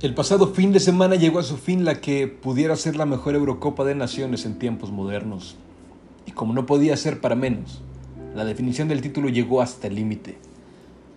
El 0.00 0.14
pasado 0.14 0.46
fin 0.54 0.70
de 0.70 0.78
semana 0.78 1.16
llegó 1.16 1.40
a 1.40 1.42
su 1.42 1.56
fin 1.56 1.84
la 1.84 2.00
que 2.00 2.28
pudiera 2.28 2.76
ser 2.76 2.94
la 2.94 3.04
mejor 3.04 3.34
Eurocopa 3.34 3.84
de 3.84 3.96
Naciones 3.96 4.46
en 4.46 4.56
tiempos 4.56 4.92
modernos. 4.92 5.56
Y 6.24 6.30
como 6.30 6.52
no 6.52 6.66
podía 6.66 6.96
ser 6.96 7.20
para 7.20 7.34
menos, 7.34 7.82
la 8.32 8.44
definición 8.44 8.86
del 8.86 9.00
título 9.00 9.28
llegó 9.28 9.60
hasta 9.60 9.88
el 9.88 9.96
límite, 9.96 10.38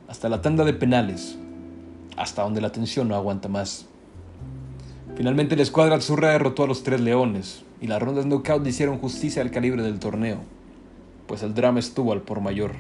hasta 0.08 0.30
la 0.30 0.42
tanda 0.42 0.64
de 0.64 0.74
penales, 0.74 1.38
hasta 2.18 2.42
donde 2.42 2.60
la 2.60 2.72
tensión 2.72 3.08
no 3.08 3.14
aguanta 3.16 3.50
más. 3.50 3.86
Finalmente 5.16 5.56
la 5.56 5.62
escuadra 5.62 5.98
azurra 5.98 6.32
derrotó 6.32 6.64
a 6.64 6.68
los 6.68 6.82
tres 6.82 7.02
leones 7.02 7.62
y 7.82 7.86
las 7.86 8.02
rondas 8.02 8.26
knockout 8.26 8.66
hicieron 8.66 8.98
justicia 8.98 9.44
al 9.44 9.52
calibre 9.52 9.84
del 9.84 10.00
torneo, 10.00 10.40
pues 11.28 11.44
el 11.44 11.54
drama 11.54 11.78
estuvo 11.78 12.14
al 12.14 12.24
por 12.24 12.42
mayor. 12.42 12.72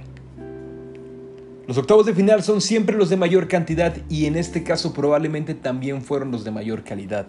Los 1.68 1.78
octavos 1.78 2.06
de 2.06 2.16
final 2.16 2.42
son 2.42 2.60
siempre 2.60 2.98
los 2.98 3.10
de 3.10 3.18
mayor 3.18 3.48
cantidad 3.48 3.96
y 4.10 4.26
en 4.26 4.36
este 4.36 4.64
caso 4.64 4.94
probablemente 4.94 5.54
también 5.54 6.02
fueron 6.02 6.32
los 6.32 6.44
de 6.44 6.52
mayor 6.52 6.84
calidad. 6.84 7.28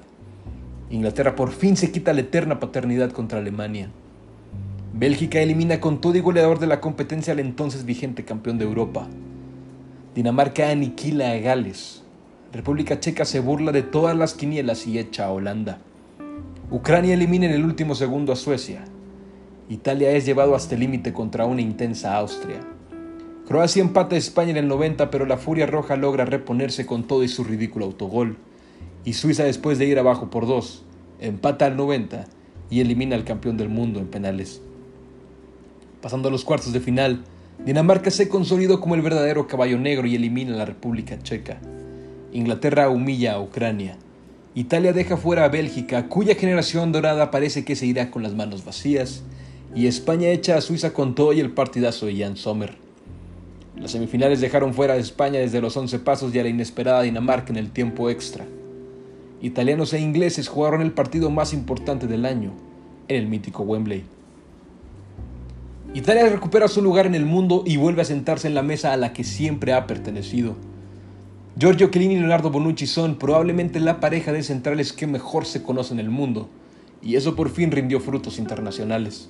Inglaterra 0.91 1.37
por 1.37 1.53
fin 1.53 1.77
se 1.77 1.93
quita 1.93 2.13
la 2.13 2.21
eterna 2.23 2.59
paternidad 2.59 3.13
contra 3.13 3.39
Alemania. 3.39 3.91
Bélgica 4.95 5.41
elimina 5.41 5.81
con 5.81 6.01
todo 6.01 6.17
y 6.17 6.21
goleador 6.21 6.59
de 6.59 6.67
la 6.67 6.81
competencia 6.81 7.33
al 7.33 7.41
entonces 7.41 7.85
vigente 7.85 8.25
campeón 8.25 8.59
de 8.59 8.65
Europa. 8.65 9.07
Dinamarca 10.15 10.71
aniquila 10.71 11.33
a 11.33 11.39
Gales. 11.39 12.03
República 12.53 13.01
Checa 13.01 13.25
se 13.25 13.41
burla 13.41 13.73
de 13.73 13.83
todas 13.83 14.17
las 14.17 14.35
quinielas 14.35 14.87
y 14.87 14.99
echa 14.99 15.27
a 15.27 15.31
Holanda. 15.31 15.79
Ucrania 16.71 17.15
elimina 17.15 17.47
en 17.47 17.53
el 17.53 17.65
último 17.65 17.95
segundo 17.95 18.33
a 18.33 18.37
Suecia. 18.37 18.85
Italia 19.69 20.11
es 20.11 20.27
llevado 20.27 20.55
hasta 20.55 20.75
el 20.75 20.81
límite 20.81 21.13
contra 21.13 21.47
una 21.47 21.63
intensa 21.63 22.17
Austria. 22.17 22.61
Croacia 23.53 23.83
empata 23.83 24.15
a 24.15 24.19
España 24.19 24.53
en 24.53 24.57
el 24.57 24.67
90, 24.67 25.11
pero 25.11 25.27
la 25.27 25.37
Furia 25.37 25.67
Roja 25.67 25.95
logra 25.97 26.25
reponerse 26.25 26.87
con 26.87 27.07
todo 27.07 27.23
y 27.23 27.29
su 27.29 27.45
ridículo 27.45 27.85
autogol. 27.85 28.39
Y 29.05 29.13
Suiza, 29.13 29.45
después 29.45 29.79
de 29.79 29.85
ir 29.85 29.99
abajo 29.99 30.31
por 30.31 30.47
dos, 30.47 30.85
empata 31.21 31.67
al 31.67 31.77
90 31.77 32.25
y 32.71 32.81
elimina 32.81 33.15
al 33.15 33.25
campeón 33.25 33.59
del 33.59 33.69
mundo 33.69 34.01
en 34.01 34.07
penales. 34.07 34.63
Pasando 36.01 36.29
a 36.29 36.31
los 36.31 36.47
cuartos 36.47 36.73
de 36.73 36.81
final, 36.81 37.25
Dinamarca 37.63 38.11
se 38.11 38.31
consolidó 38.31 38.81
como 38.81 38.95
el 38.95 39.03
verdadero 39.03 39.47
caballo 39.47 39.79
negro 39.79 40.07
y 40.07 40.15
elimina 40.15 40.55
a 40.55 40.57
la 40.57 40.65
República 40.65 41.19
Checa. 41.23 41.59
Inglaterra 42.33 42.89
humilla 42.89 43.35
a 43.35 43.41
Ucrania. 43.43 43.99
Italia 44.55 44.95
deja 44.95 45.19
fuera 45.19 45.45
a 45.45 45.49
Bélgica, 45.49 46.09
cuya 46.09 46.37
generación 46.37 46.91
dorada 46.91 47.31
parece 47.31 47.67
que 47.67 47.77
se 47.77 47.85
irá 47.85 48.11
con 48.11 48.23
las 48.23 48.33
manos 48.33 48.65
vacías. 48.65 49.25
Y 49.75 49.89
España 49.89 50.31
echa 50.31 50.57
a 50.57 50.63
Suiza 50.63 50.95
con 50.95 51.15
todo 51.15 51.35
y 51.35 51.41
el 51.41 51.51
partidazo 51.51 52.07
de 52.07 52.17
Jan 52.17 52.39
Sommer. 52.39 52.92
Las 53.83 53.91
semifinales 53.91 54.41
dejaron 54.41 54.75
fuera 54.75 54.95
a 54.95 54.97
España 54.99 55.41
desde 55.41 55.61
los 55.61 55.77
11 55.77 55.99
pasos 55.99 56.33
y 56.33 56.39
a 56.39 56.45
la 56.45 56.49
inesperada 56.49 57.03
Dinamarca 57.03 57.51
en 57.51 57.57
el 57.57 57.73
tiempo 57.73 58.09
extra. 58.11 58.47
Italianos 59.41 59.93
e 59.93 59.99
ingleses 59.99 60.47
jugaron 60.47 60.83
el 60.83 60.93
partido 60.93 61.31
más 61.31 61.53
importante 61.53 62.07
del 62.07 62.25
año, 62.25 62.53
en 63.09 63.17
el 63.17 63.27
mítico 63.27 63.65
Wembley. 63.65 64.05
Italia 65.95 66.29
recupera 66.29 66.69
su 66.69 66.81
lugar 66.81 67.07
en 67.07 67.17
el 67.17 67.27
mundo 67.27 67.65
y 67.67 67.77
vuelve 67.77 68.03
a 68.03 68.05
sentarse 68.05 68.47
en 68.47 68.55
la 68.55 68.63
mesa 68.63 68.93
a 68.93 68.97
la 68.97 69.13
que 69.13 69.25
siempre 69.25 69.73
ha 69.73 69.89
pertenecido. 69.89 70.55
Giorgio 71.59 71.89
Chiellini 71.89 72.15
y 72.15 72.19
Leonardo 72.19 72.51
Bonucci 72.51 72.87
son 72.87 73.17
probablemente 73.17 73.81
la 73.81 73.99
pareja 73.99 74.33
de 74.33 74.45
centrales 74.45 74.93
que 74.93 75.09
mejor 75.09 75.45
se 75.45 75.65
conoce 75.65 75.93
en 75.93 75.99
el 75.99 76.09
mundo, 76.09 76.49
y 77.03 77.17
eso 77.17 77.35
por 77.35 77.51
fin 77.51 77.73
rindió 77.73 77.99
frutos 77.99 78.39
internacionales. 78.39 79.29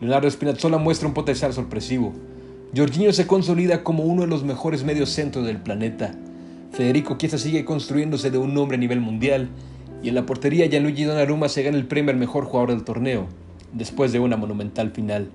Leonardo 0.00 0.28
Spinazzola 0.28 0.76
muestra 0.78 1.06
un 1.06 1.14
potencial 1.14 1.52
sorpresivo, 1.52 2.12
Jorginho 2.76 3.12
se 3.12 3.26
consolida 3.26 3.84
como 3.84 4.04
uno 4.04 4.22
de 4.22 4.28
los 4.28 4.44
mejores 4.44 4.84
medios 4.84 5.10
centros 5.10 5.46
del 5.46 5.58
planeta. 5.58 6.14
Federico 6.72 7.16
Chiesa 7.16 7.38
sigue 7.38 7.64
construyéndose 7.64 8.30
de 8.30 8.38
un 8.38 8.52
nombre 8.52 8.76
a 8.76 8.80
nivel 8.80 9.00
mundial. 9.00 9.48
Y 10.02 10.08
en 10.08 10.16
la 10.16 10.26
portería 10.26 10.66
Gianluigi 10.66 11.04
Donnarumma 11.04 11.48
se 11.48 11.62
gana 11.62 11.78
el 11.78 11.86
premio 11.86 12.10
al 12.10 12.18
mejor 12.18 12.44
jugador 12.44 12.70
del 12.70 12.84
torneo, 12.84 13.26
después 13.72 14.12
de 14.12 14.18
una 14.18 14.36
monumental 14.36 14.90
final. 14.90 15.30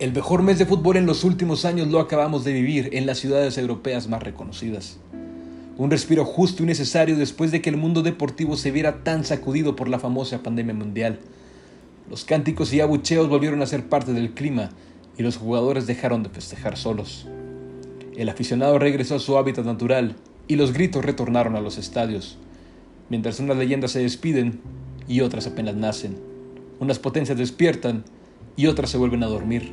El 0.00 0.12
mejor 0.12 0.42
mes 0.42 0.58
de 0.58 0.66
fútbol 0.66 0.96
en 0.96 1.06
los 1.06 1.22
últimos 1.22 1.64
años 1.64 1.88
lo 1.88 2.00
acabamos 2.00 2.44
de 2.44 2.52
vivir 2.52 2.90
en 2.94 3.06
las 3.06 3.18
ciudades 3.18 3.56
europeas 3.58 4.08
más 4.08 4.22
reconocidas. 4.22 4.98
Un 5.76 5.90
respiro 5.90 6.24
justo 6.24 6.62
y 6.62 6.66
necesario 6.66 7.16
después 7.16 7.52
de 7.52 7.60
que 7.60 7.70
el 7.70 7.76
mundo 7.76 8.02
deportivo 8.02 8.56
se 8.56 8.70
viera 8.70 9.04
tan 9.04 9.24
sacudido 9.24 9.76
por 9.76 9.88
la 9.88 9.98
famosa 9.98 10.42
pandemia 10.42 10.74
mundial. 10.74 11.20
Los 12.10 12.24
cánticos 12.24 12.72
y 12.72 12.80
abucheos 12.80 13.28
volvieron 13.28 13.62
a 13.62 13.66
ser 13.66 13.88
parte 13.88 14.12
del 14.12 14.34
clima 14.34 14.70
y 15.16 15.22
los 15.22 15.36
jugadores 15.36 15.86
dejaron 15.86 16.22
de 16.22 16.28
festejar 16.28 16.76
solos. 16.76 17.26
El 18.16 18.28
aficionado 18.28 18.78
regresó 18.78 19.16
a 19.16 19.20
su 19.20 19.36
hábitat 19.36 19.64
natural 19.64 20.16
y 20.46 20.56
los 20.56 20.72
gritos 20.72 21.04
retornaron 21.04 21.56
a 21.56 21.60
los 21.60 21.78
estadios, 21.78 22.38
mientras 23.08 23.40
unas 23.40 23.56
leyendas 23.56 23.92
se 23.92 24.00
despiden 24.00 24.60
y 25.08 25.20
otras 25.20 25.46
apenas 25.46 25.74
nacen. 25.74 26.16
Unas 26.80 26.98
potencias 26.98 27.38
despiertan 27.38 28.04
y 28.56 28.66
otras 28.66 28.90
se 28.90 28.98
vuelven 28.98 29.22
a 29.22 29.28
dormir. 29.28 29.72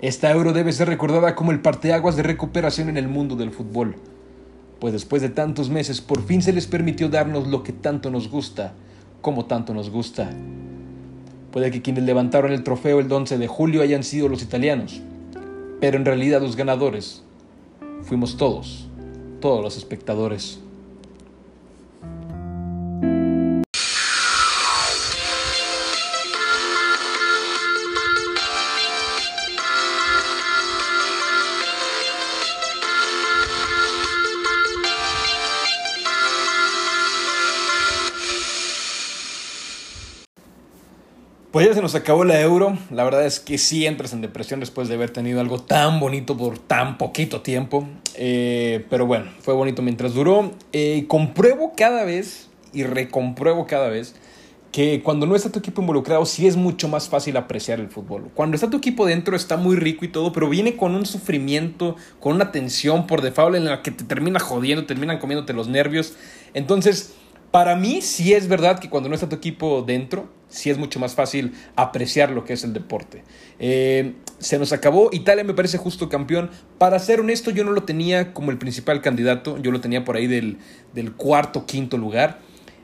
Esta 0.00 0.30
euro 0.30 0.52
debe 0.52 0.72
ser 0.72 0.88
recordada 0.88 1.34
como 1.34 1.52
el 1.52 1.60
parteaguas 1.60 2.16
de 2.16 2.22
recuperación 2.22 2.88
en 2.88 2.96
el 2.96 3.08
mundo 3.08 3.36
del 3.36 3.50
fútbol, 3.50 3.96
pues 4.78 4.92
después 4.92 5.20
de 5.20 5.28
tantos 5.28 5.68
meses 5.68 6.00
por 6.00 6.24
fin 6.24 6.40
se 6.40 6.52
les 6.52 6.66
permitió 6.66 7.08
darnos 7.08 7.48
lo 7.48 7.62
que 7.62 7.72
tanto 7.72 8.10
nos 8.10 8.30
gusta, 8.30 8.72
como 9.20 9.44
tanto 9.44 9.74
nos 9.74 9.90
gusta, 9.90 10.30
Puede 11.52 11.70
que 11.70 11.82
quienes 11.82 12.04
levantaron 12.04 12.52
el 12.52 12.62
trofeo 12.62 13.00
el 13.00 13.10
11 13.10 13.38
de 13.38 13.48
julio 13.48 13.82
hayan 13.82 14.04
sido 14.04 14.28
los 14.28 14.42
italianos, 14.42 15.00
pero 15.80 15.96
en 15.96 16.04
realidad 16.04 16.40
los 16.40 16.54
ganadores 16.54 17.22
fuimos 18.02 18.36
todos, 18.36 18.88
todos 19.40 19.62
los 19.62 19.76
espectadores. 19.76 20.60
Pues 41.50 41.66
ya 41.66 41.74
se 41.74 41.82
nos 41.82 41.96
acabó 41.96 42.24
la 42.24 42.40
euro. 42.40 42.78
La 42.92 43.02
verdad 43.02 43.26
es 43.26 43.40
que 43.40 43.58
sí 43.58 43.84
entras 43.84 44.12
en 44.12 44.20
depresión 44.20 44.60
después 44.60 44.88
de 44.88 44.94
haber 44.94 45.10
tenido 45.10 45.40
algo 45.40 45.60
tan 45.60 45.98
bonito 45.98 46.36
por 46.36 46.58
tan 46.60 46.96
poquito 46.96 47.40
tiempo. 47.40 47.88
Eh, 48.14 48.86
pero 48.88 49.04
bueno, 49.04 49.26
fue 49.40 49.54
bonito 49.54 49.82
mientras 49.82 50.14
duró. 50.14 50.52
Eh, 50.72 51.06
compruebo 51.08 51.72
cada 51.76 52.04
vez 52.04 52.48
y 52.72 52.84
recompruebo 52.84 53.66
cada 53.66 53.88
vez 53.88 54.14
que 54.70 55.02
cuando 55.02 55.26
no 55.26 55.34
está 55.34 55.50
tu 55.50 55.58
equipo 55.58 55.80
involucrado 55.80 56.24
sí 56.24 56.46
es 56.46 56.54
mucho 56.54 56.86
más 56.86 57.08
fácil 57.08 57.36
apreciar 57.36 57.80
el 57.80 57.88
fútbol. 57.88 58.30
Cuando 58.32 58.54
está 58.54 58.70
tu 58.70 58.76
equipo 58.76 59.04
dentro 59.04 59.34
está 59.34 59.56
muy 59.56 59.74
rico 59.74 60.04
y 60.04 60.08
todo, 60.08 60.30
pero 60.30 60.48
viene 60.48 60.76
con 60.76 60.94
un 60.94 61.04
sufrimiento, 61.04 61.96
con 62.20 62.36
una 62.36 62.52
tensión 62.52 63.08
por 63.08 63.22
default 63.22 63.56
en 63.56 63.64
la 63.64 63.82
que 63.82 63.90
te 63.90 64.04
termina 64.04 64.38
jodiendo, 64.38 64.86
terminan 64.86 65.18
comiéndote 65.18 65.52
los 65.52 65.66
nervios. 65.66 66.14
Entonces, 66.54 67.14
para 67.50 67.74
mí 67.74 68.02
sí 68.02 68.34
es 68.34 68.46
verdad 68.46 68.78
que 68.78 68.88
cuando 68.88 69.08
no 69.08 69.16
está 69.16 69.28
tu 69.28 69.34
equipo 69.34 69.82
dentro, 69.82 70.28
sí 70.50 70.68
es 70.68 70.76
mucho 70.76 71.00
más 71.00 71.14
fácil 71.14 71.54
apreciar 71.76 72.30
lo 72.30 72.44
que 72.44 72.52
es 72.52 72.64
el 72.64 72.74
deporte. 72.74 73.24
Eh, 73.58 74.14
se 74.38 74.58
nos 74.58 74.72
acabó, 74.72 75.08
Italia 75.12 75.44
me 75.44 75.54
parece 75.54 75.78
justo 75.78 76.10
campeón. 76.10 76.50
Para 76.76 76.98
ser 76.98 77.20
honesto, 77.20 77.50
yo 77.50 77.64
no 77.64 77.72
lo 77.72 77.84
tenía 77.84 78.34
como 78.34 78.50
el 78.50 78.58
principal 78.58 79.00
candidato, 79.00 79.56
yo 79.56 79.70
lo 79.70 79.80
tenía 79.80 80.04
por 80.04 80.16
ahí 80.16 80.26
del, 80.26 80.58
del 80.92 81.12
cuarto, 81.12 81.64
quinto 81.64 81.96
lugar. 81.96 82.40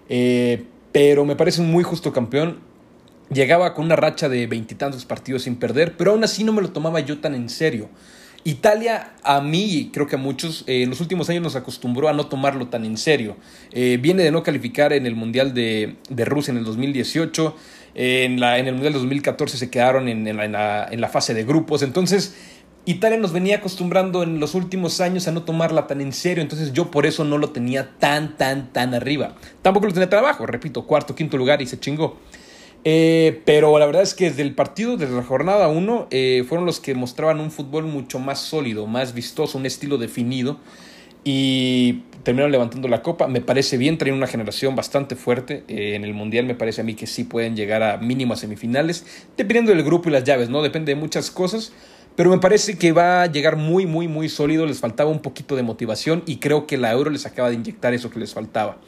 Eh, 0.09 0.65
pero 0.93 1.27
me 1.27 1.37
parece 1.37 1.61
un 1.61 1.71
muy 1.71 1.85
justo 1.85 2.13
campeón. 2.13 2.61
Llegaba 3.29 3.75
con 3.75 3.85
una 3.85 3.97
racha 3.97 4.29
de 4.29 4.47
veintitantos 4.47 5.05
partidos 5.05 5.43
sin 5.43 5.57
perder, 5.57 5.97
pero 5.97 6.13
aún 6.13 6.23
así 6.23 6.45
no 6.45 6.53
me 6.53 6.63
lo 6.63 6.71
tomaba 6.71 7.01
yo 7.01 7.19
tan 7.19 7.35
en 7.35 7.49
serio. 7.49 7.89
Italia, 8.47 9.11
a 9.25 9.41
mí 9.41 9.91
creo 9.93 10.07
que 10.07 10.15
a 10.15 10.19
muchos, 10.19 10.63
eh, 10.69 10.85
en 10.85 10.91
los 10.91 11.01
últimos 11.01 11.29
años 11.29 11.43
nos 11.43 11.57
acostumbró 11.57 12.09
a 12.09 12.13
no 12.13 12.27
tomarlo 12.27 12.69
tan 12.69 12.85
en 12.85 12.97
serio. 12.97 13.37
Eh, 13.73 13.99
viene 14.01 14.23
de 14.23 14.31
no 14.31 14.45
calificar 14.45 14.93
en 14.93 15.05
el 15.05 15.17
Mundial 15.17 15.53
de, 15.53 15.97
Rusia 16.25 16.53
en 16.53 16.59
el 16.59 16.65
2018, 16.65 17.57
en, 17.97 18.39
la, 18.39 18.59
en 18.59 18.69
el 18.69 18.75
Mundial 18.75 18.93
de 18.93 19.01
2014 19.01 19.59
se 19.59 19.69
quedaron 19.69 20.09
en, 20.09 20.29
en, 20.29 20.53
la, 20.53 20.87
en 20.89 21.01
la 21.01 21.09
fase 21.09 21.35
de 21.35 21.45
grupos, 21.45 21.83
entonces 21.83 22.37
Italia 22.85 23.19
nos 23.19 23.33
venía 23.33 23.57
acostumbrando 23.57 24.23
en 24.23 24.39
los 24.39 24.55
últimos 24.55 25.01
años 25.01 25.27
a 25.27 25.33
no 25.33 25.43
tomarla 25.43 25.89
tan 25.89 26.01
en 26.01 26.13
serio, 26.13 26.41
entonces 26.41 26.73
yo 26.73 26.93
por 26.93 27.05
eso 27.05 27.25
no 27.25 27.39
lo 27.39 27.51
tenía 27.51 27.99
tan, 27.99 28.37
tan, 28.37 28.73
tan 28.73 28.95
arriba. 28.95 29.35
Tampoco 29.61 29.87
lo 29.87 29.93
tenía 29.93 30.09
tan 30.09 30.21
abajo, 30.21 30.47
repito, 30.47 30.87
cuarto, 30.87 31.17
quinto 31.17 31.37
lugar 31.37 31.61
y 31.63 31.67
se 31.67 31.81
chingó. 31.81 32.21
Eh, 32.89 33.43
pero 33.45 33.81
la 33.81 33.87
verdad 33.87 34.03
es 34.03 34.15
que 34.15 34.31
desde 34.31 34.43
el 34.43 34.55
partido, 34.55 34.97
desde 34.97 35.17
la 35.17 35.25
jornada 35.25 35.67
1, 35.67 36.07
eh, 36.13 36.45
fueron 36.49 36.67
los 36.67 36.79
que 36.79 36.95
mostraban 36.95 37.41
un 37.41 37.51
fútbol 37.51 37.83
mucho 37.83 38.21
más 38.21 38.39
sólido, 38.39 38.87
más 38.87 39.13
vistoso, 39.13 39.59
un 39.59 39.67
estilo 39.67 39.99
definido. 39.99 40.61
Y 41.25 42.05
terminaron 42.23 42.53
levantando 42.53 42.87
la 42.87 43.03
copa. 43.03 43.27
Me 43.27 43.41
parece 43.41 43.77
bien, 43.77 43.99
traen 43.99 44.15
una 44.15 44.29
generación 44.29 44.77
bastante 44.77 45.17
fuerte. 45.17 45.65
Eh, 45.67 45.97
en 45.97 46.05
el 46.05 46.15
Mundial 46.15 46.47
me 46.47 46.55
parece 46.55 46.83
a 46.83 46.85
mí 46.85 46.95
que 46.95 47.09
sí 47.09 47.25
pueden 47.25 47.57
llegar 47.57 47.83
a 47.83 47.97
mínimas 47.97 48.39
semifinales, 48.39 49.05
dependiendo 49.37 49.73
del 49.73 49.83
grupo 49.83 50.09
y 50.09 50.13
las 50.13 50.23
llaves, 50.23 50.49
¿no? 50.49 50.63
Depende 50.63 50.95
de 50.95 51.01
muchas 51.01 51.33
cosas. 51.33 51.73
pero 52.15 52.31
me 52.31 52.39
parece 52.39 52.79
que 52.79 52.93
va 52.93 53.23
a 53.23 53.27
llegar 53.27 53.57
muy, 53.57 53.85
muy, 53.85 54.07
muy 54.07 54.29
sólido. 54.29 54.65
Les 54.65 54.79
faltaba 54.79 55.11
un 55.11 55.23
poquito 55.23 55.57
de 55.57 55.65
motivación 55.65 56.23
y 56.25 56.37
creo 56.37 56.69
que 56.69 56.77
la 56.77 56.93
Euro 56.93 57.11
les 57.11 57.27
acaba 57.27 57.49
de 57.49 57.57
inyectar 57.57 57.95
eso 57.95 58.11
que 58.11 58.21
les 58.21 58.33
faltaba. 58.33 58.79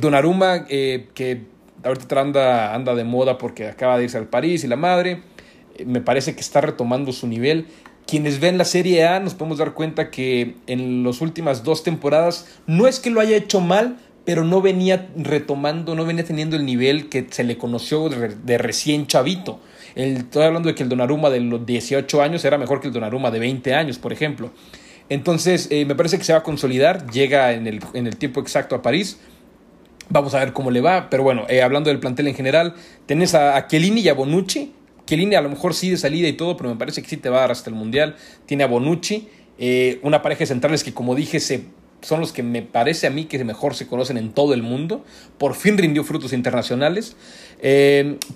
Donnarumma, 0.00 0.64
que 0.66 1.44
ahorita 1.84 2.20
anda, 2.20 2.74
anda 2.74 2.94
de 2.94 3.04
moda 3.04 3.38
porque 3.38 3.68
acaba 3.68 3.98
de 3.98 4.04
irse 4.04 4.18
al 4.18 4.26
París 4.26 4.64
y 4.64 4.68
la 4.68 4.76
madre, 4.76 5.22
eh, 5.76 5.84
me 5.84 6.00
parece 6.00 6.34
que 6.34 6.40
está 6.40 6.60
retomando 6.60 7.12
su 7.12 7.26
nivel. 7.26 7.66
Quienes 8.06 8.40
ven 8.40 8.58
la 8.58 8.64
Serie 8.64 9.06
A 9.06 9.20
nos 9.20 9.34
podemos 9.34 9.58
dar 9.58 9.74
cuenta 9.74 10.10
que 10.10 10.56
en 10.66 11.04
las 11.04 11.20
últimas 11.20 11.62
dos 11.62 11.82
temporadas 11.82 12.46
no 12.66 12.86
es 12.86 12.98
que 12.98 13.10
lo 13.10 13.20
haya 13.20 13.36
hecho 13.36 13.60
mal, 13.60 13.98
pero 14.24 14.44
no 14.44 14.60
venía 14.60 15.08
retomando, 15.16 15.94
no 15.94 16.04
venía 16.04 16.24
teniendo 16.24 16.56
el 16.56 16.66
nivel 16.66 17.08
que 17.08 17.26
se 17.30 17.44
le 17.44 17.56
conoció 17.56 18.08
de, 18.08 18.58
recién 18.58 19.06
chavito. 19.06 19.60
estoy 19.94 20.42
hablando 20.42 20.68
de 20.68 20.74
que 20.74 20.82
el 20.82 20.88
Donnarumma 20.88 21.30
de 21.30 21.40
los 21.40 21.64
18 21.64 22.22
años 22.22 22.44
era 22.44 22.58
mejor 22.58 22.80
que 22.80 22.88
el 22.88 22.92
Donnarumma 22.92 23.30
de 23.30 23.38
20 23.38 23.74
años, 23.74 23.98
por 23.98 24.12
ejemplo. 24.12 24.50
Entonces, 25.08 25.68
eh, 25.70 25.84
me 25.84 25.94
parece 25.94 26.18
que 26.18 26.24
se 26.24 26.32
va 26.32 26.40
a 26.40 26.42
consolidar, 26.42 27.10
llega 27.10 27.52
en 27.52 27.66
el, 27.66 27.80
en 27.94 28.06
el 28.06 28.16
tiempo 28.16 28.40
exacto 28.40 28.76
a 28.76 28.82
París. 28.82 29.18
Vamos 30.12 30.34
a 30.34 30.40
ver 30.40 30.52
cómo 30.52 30.72
le 30.72 30.80
va, 30.80 31.08
pero 31.08 31.22
bueno, 31.22 31.46
eh, 31.48 31.62
hablando 31.62 31.88
del 31.88 32.00
plantel 32.00 32.26
en 32.26 32.34
general, 32.34 32.74
tenés 33.06 33.34
a, 33.36 33.56
a 33.56 33.66
y 33.70 34.08
a 34.08 34.14
Bonucci. 34.14 34.72
Chiellini 35.06 35.36
a 35.36 35.40
lo 35.40 35.48
mejor 35.48 35.72
sí 35.72 35.90
de 35.90 35.96
salida 35.96 36.26
y 36.26 36.32
todo, 36.32 36.56
pero 36.56 36.68
me 36.68 36.74
parece 36.74 37.00
que 37.00 37.08
sí 37.08 37.16
te 37.16 37.28
va 37.30 37.38
a 37.38 37.40
dar 37.42 37.52
hasta 37.52 37.70
el 37.70 37.76
Mundial. 37.76 38.16
Tiene 38.44 38.64
a 38.64 38.66
Bonucci, 38.66 39.28
eh, 39.58 40.00
una 40.02 40.20
pareja 40.20 40.40
de 40.40 40.46
centrales 40.46 40.82
que 40.82 40.92
como 40.92 41.14
dije 41.14 41.38
se 41.38 41.64
son 42.00 42.18
los 42.20 42.32
que 42.32 42.42
me 42.42 42.62
parece 42.62 43.06
a 43.06 43.10
mí 43.10 43.26
que 43.26 43.44
mejor 43.44 43.74
se 43.74 43.86
conocen 43.86 44.16
en 44.16 44.32
todo 44.32 44.52
el 44.54 44.62
mundo. 44.62 45.04
Por 45.38 45.54
fin 45.54 45.78
rindió 45.78 46.02
frutos 46.02 46.32
internacionales. 46.32 47.14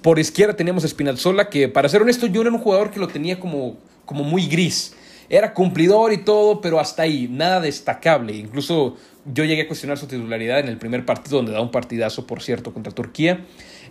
por 0.02 0.18
izquierda 0.18 0.54
teníamos 0.54 0.84
a 0.84 0.88
Spinazzola, 0.88 1.48
que 1.48 1.68
para 1.68 1.88
ser 1.88 2.02
honesto, 2.02 2.26
yo 2.26 2.42
era 2.42 2.50
un 2.50 2.58
jugador 2.58 2.90
que 2.90 3.00
lo 3.00 3.08
tenía 3.08 3.40
como, 3.40 3.78
como 4.04 4.22
muy 4.22 4.46
gris. 4.46 4.94
Era 5.28 5.54
cumplidor 5.54 6.12
y 6.12 6.18
todo, 6.18 6.60
pero 6.60 6.78
hasta 6.78 7.02
ahí, 7.02 7.26
nada 7.30 7.60
destacable. 7.60 8.34
Incluso 8.34 8.96
yo 9.32 9.44
llegué 9.44 9.62
a 9.62 9.66
cuestionar 9.66 9.98
su 9.98 10.06
titularidad 10.06 10.60
en 10.60 10.68
el 10.68 10.78
primer 10.78 11.04
partido, 11.04 11.38
donde 11.38 11.52
da 11.52 11.60
un 11.60 11.70
partidazo, 11.70 12.26
por 12.26 12.42
cierto, 12.42 12.72
contra 12.72 12.92
Turquía. 12.92 13.44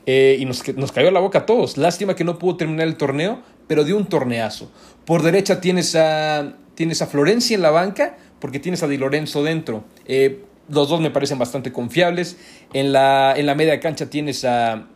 Eh, 0.05 0.37
y 0.39 0.45
nos, 0.45 0.67
nos 0.75 0.91
cayó 0.91 1.11
la 1.11 1.19
boca 1.19 1.39
a 1.39 1.45
todos. 1.45 1.77
Lástima 1.77 2.15
que 2.15 2.23
no 2.23 2.37
pudo 2.37 2.57
terminar 2.57 2.87
el 2.87 2.97
torneo, 2.97 3.41
pero 3.67 3.83
dio 3.83 3.97
un 3.97 4.05
torneazo. 4.05 4.71
Por 5.05 5.23
derecha 5.23 5.61
tienes 5.61 5.95
a, 5.95 6.57
tienes 6.75 7.01
a 7.01 7.07
Florencia 7.07 7.55
en 7.55 7.61
la 7.61 7.71
banca, 7.71 8.17
porque 8.39 8.59
tienes 8.59 8.83
a 8.83 8.87
Di 8.87 8.97
Lorenzo 8.97 9.43
dentro. 9.43 9.85
Eh, 10.05 10.43
los 10.69 10.89
dos 10.89 10.99
me 11.01 11.09
parecen 11.09 11.39
bastante 11.39 11.71
confiables. 11.71 12.37
En 12.73 12.91
la, 12.91 13.33
en 13.35 13.45
la 13.45 13.55
media 13.55 13.79
cancha 13.79 14.09
tienes 14.09 14.43
a, 14.45 14.87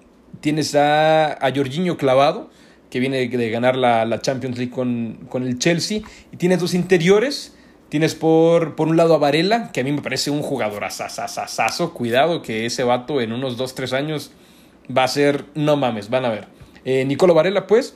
tienes 0.41 0.75
a, 0.75 1.33
a 1.33 1.55
Jorginho 1.55 1.97
clavado 1.97 2.49
que 2.89 2.99
viene 2.99 3.27
de, 3.27 3.49
ganar 3.49 3.75
la, 3.75 4.21
Champions 4.21 4.57
League 4.57 4.71
con, 4.71 5.43
el 5.43 5.59
Chelsea. 5.59 6.01
Y 6.31 6.37
tienes 6.37 6.59
dos 6.59 6.73
interiores. 6.73 7.53
Tienes 7.89 8.15
por, 8.15 8.75
por 8.75 8.87
un 8.87 8.97
lado 8.97 9.13
a 9.13 9.17
Varela, 9.17 9.71
que 9.71 9.79
a 9.79 9.83
mí 9.83 9.91
me 9.91 10.01
parece 10.01 10.29
un 10.29 10.41
jugador 10.41 10.83
asasasasazo. 10.83 11.93
Cuidado 11.93 12.41
que 12.41 12.65
ese 12.65 12.83
vato 12.83 13.21
en 13.21 13.31
unos 13.31 13.57
2-3 13.57 13.93
años 13.93 14.31
va 14.95 15.03
a 15.05 15.07
ser, 15.07 15.45
no 15.55 15.77
mames, 15.77 16.09
van 16.09 16.25
a 16.25 16.29
ver. 16.29 16.47
Eh, 16.83 17.05
Nicolo 17.05 17.33
Varela, 17.33 17.65
pues. 17.67 17.95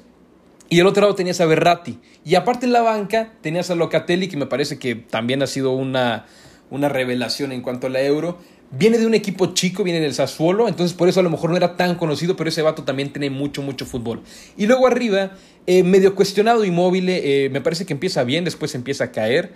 Y 0.70 0.80
el 0.80 0.88
otro 0.88 1.02
lado 1.02 1.16
tenías 1.16 1.42
a 1.42 1.46
Berratti. 1.46 2.00
Y 2.24 2.36
aparte 2.36 2.66
en 2.66 2.72
la 2.72 2.82
banca 2.82 3.34
tenías 3.42 3.70
a 3.70 3.76
Locatelli, 3.76 4.30
que 4.30 4.38
me 4.38 4.46
parece 4.46 4.80
que 4.80 4.96
también 4.96 5.44
ha 5.44 5.48
sido 5.48 5.72
una, 5.72 6.26
una 6.70 6.88
revelación 6.88 7.52
en 7.52 7.62
cuanto 7.62 7.88
a 7.88 7.90
la 7.90 8.02
Euro. 8.02 8.38
Viene 8.72 8.98
de 8.98 9.06
un 9.06 9.14
equipo 9.14 9.48
chico, 9.48 9.84
viene 9.84 10.00
del 10.00 10.14
Sassuolo, 10.14 10.70
entonces 10.70 10.96
por 10.96 11.10
eso 11.10 11.20
a 11.20 11.24
lo 11.24 11.30
mejor 11.30 11.50
no 11.50 11.58
era 11.58 11.76
tan 11.76 11.96
conocido, 11.96 12.38
pero 12.38 12.48
ese 12.48 12.62
vato 12.62 12.86
también 12.86 13.12
tiene 13.12 13.30
mucho, 13.30 13.62
mucho 13.62 13.86
fútbol. 13.86 14.22
Y 14.56 14.66
luego 14.66 14.88
arriba, 14.88 15.32
eh, 15.68 15.84
medio 15.84 16.16
cuestionado 16.16 16.64
Inmóvil, 16.64 17.10
eh, 17.10 17.50
me 17.52 17.60
parece 17.60 17.86
que 17.86 17.92
empieza 17.92 18.24
bien, 18.24 18.46
después 18.46 18.74
empieza 18.74 19.06
a 19.06 19.12
caer. 19.12 19.52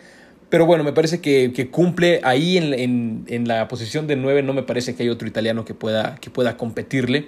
Pero 0.55 0.65
bueno, 0.65 0.85
me 0.85 0.93
parece 0.93 1.19
que, 1.19 1.67
cumple 1.69 2.21
ahí 2.23 2.55
en, 2.55 3.43
la 3.45 3.67
posición 3.67 4.07
de 4.07 4.15
9, 4.15 4.41
no 4.41 4.53
me 4.53 4.63
parece 4.63 4.95
que 4.95 5.03
hay 5.03 5.09
otro 5.09 5.27
italiano 5.27 5.65
que 5.65 5.73
pueda, 5.73 6.15
que 6.21 6.29
pueda 6.29 6.55
competirle. 6.55 7.27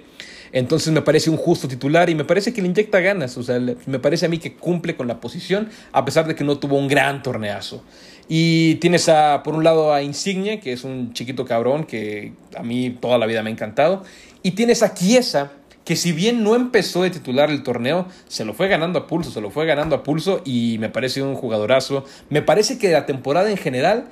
Entonces 0.50 0.94
me 0.94 1.02
parece 1.02 1.28
un 1.28 1.36
justo 1.36 1.68
titular 1.68 2.08
y 2.08 2.14
me 2.14 2.24
parece 2.24 2.54
que 2.54 2.62
le 2.62 2.68
inyecta 2.68 3.00
ganas. 3.00 3.36
O 3.36 3.42
sea, 3.42 3.60
me 3.60 3.98
parece 3.98 4.24
a 4.24 4.30
mí 4.30 4.38
que 4.38 4.54
cumple 4.54 4.96
con 4.96 5.08
la 5.08 5.20
posición, 5.20 5.68
a 5.92 6.06
pesar 6.06 6.26
de 6.26 6.34
que 6.34 6.42
no 6.42 6.58
tuvo 6.58 6.78
un 6.78 6.88
gran 6.88 7.22
torneazo. 7.22 7.84
Y 8.28 8.76
tienes 8.76 9.10
a, 9.10 9.42
por 9.42 9.54
un 9.54 9.62
lado 9.62 9.92
a 9.92 10.00
Insigne, 10.00 10.58
que 10.58 10.72
es 10.72 10.82
un 10.84 11.12
chiquito 11.12 11.44
cabrón 11.44 11.84
que 11.84 12.32
a 12.56 12.62
mí 12.62 12.96
toda 12.98 13.18
la 13.18 13.26
vida 13.26 13.42
me 13.42 13.50
ha 13.50 13.52
encantado. 13.52 14.04
Y 14.42 14.52
tienes 14.52 14.82
a 14.82 14.94
Chiesa, 14.94 15.52
que 15.88 15.96
si 15.96 16.12
bien 16.12 16.44
no 16.44 16.54
empezó 16.54 17.02
de 17.02 17.08
titular 17.08 17.48
el 17.48 17.62
torneo, 17.62 18.08
se 18.26 18.44
lo 18.44 18.52
fue 18.52 18.68
ganando 18.68 18.98
a 18.98 19.06
pulso, 19.06 19.30
se 19.30 19.40
lo 19.40 19.50
fue 19.50 19.64
ganando 19.64 19.96
a 19.96 20.02
pulso 20.02 20.42
y 20.44 20.76
me 20.80 20.90
parece 20.90 21.22
un 21.22 21.34
jugadorazo. 21.34 22.04
Me 22.28 22.42
parece 22.42 22.76
que 22.76 22.92
la 22.92 23.06
temporada 23.06 23.50
en 23.50 23.56
general 23.56 24.10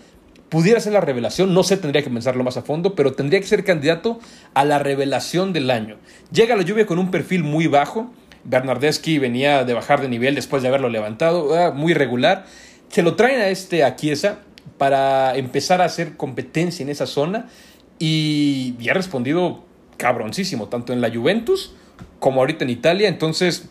pudiera 0.48 0.80
ser 0.80 0.94
la 0.94 1.02
revelación, 1.02 1.52
no 1.52 1.62
sé, 1.64 1.76
tendría 1.76 2.02
que 2.02 2.08
pensarlo 2.08 2.42
más 2.44 2.56
a 2.56 2.62
fondo, 2.62 2.94
pero 2.94 3.12
tendría 3.12 3.40
que 3.40 3.46
ser 3.46 3.62
candidato 3.62 4.18
a 4.54 4.64
la 4.64 4.78
revelación 4.78 5.52
del 5.52 5.70
año. 5.70 5.98
Llega 6.32 6.56
la 6.56 6.62
lluvia 6.62 6.86
con 6.86 6.98
un 6.98 7.10
perfil 7.10 7.44
muy 7.44 7.66
bajo. 7.66 8.10
Bernardeschi 8.44 9.18
venía 9.18 9.64
de 9.64 9.74
bajar 9.74 10.00
de 10.00 10.08
nivel 10.08 10.34
después 10.34 10.62
de 10.62 10.68
haberlo 10.68 10.88
levantado, 10.88 11.54
ah, 11.54 11.72
muy 11.72 11.92
regular 11.92 12.46
se 12.88 13.02
lo 13.02 13.16
traen 13.16 13.38
a 13.38 13.48
este 13.48 13.84
a 13.84 13.96
Chiesa 13.96 14.38
para 14.78 15.36
empezar 15.36 15.82
a 15.82 15.84
hacer 15.84 16.16
competencia 16.16 16.82
en 16.82 16.88
esa 16.88 17.04
zona 17.04 17.50
y, 17.98 18.76
y 18.80 18.88
ha 18.88 18.94
respondido 18.94 19.65
cabroncísimo, 19.96 20.68
tanto 20.68 20.92
en 20.92 21.00
la 21.00 21.10
Juventus 21.10 21.74
como 22.18 22.40
ahorita 22.40 22.64
en 22.64 22.70
Italia. 22.70 23.08
Entonces, 23.08 23.68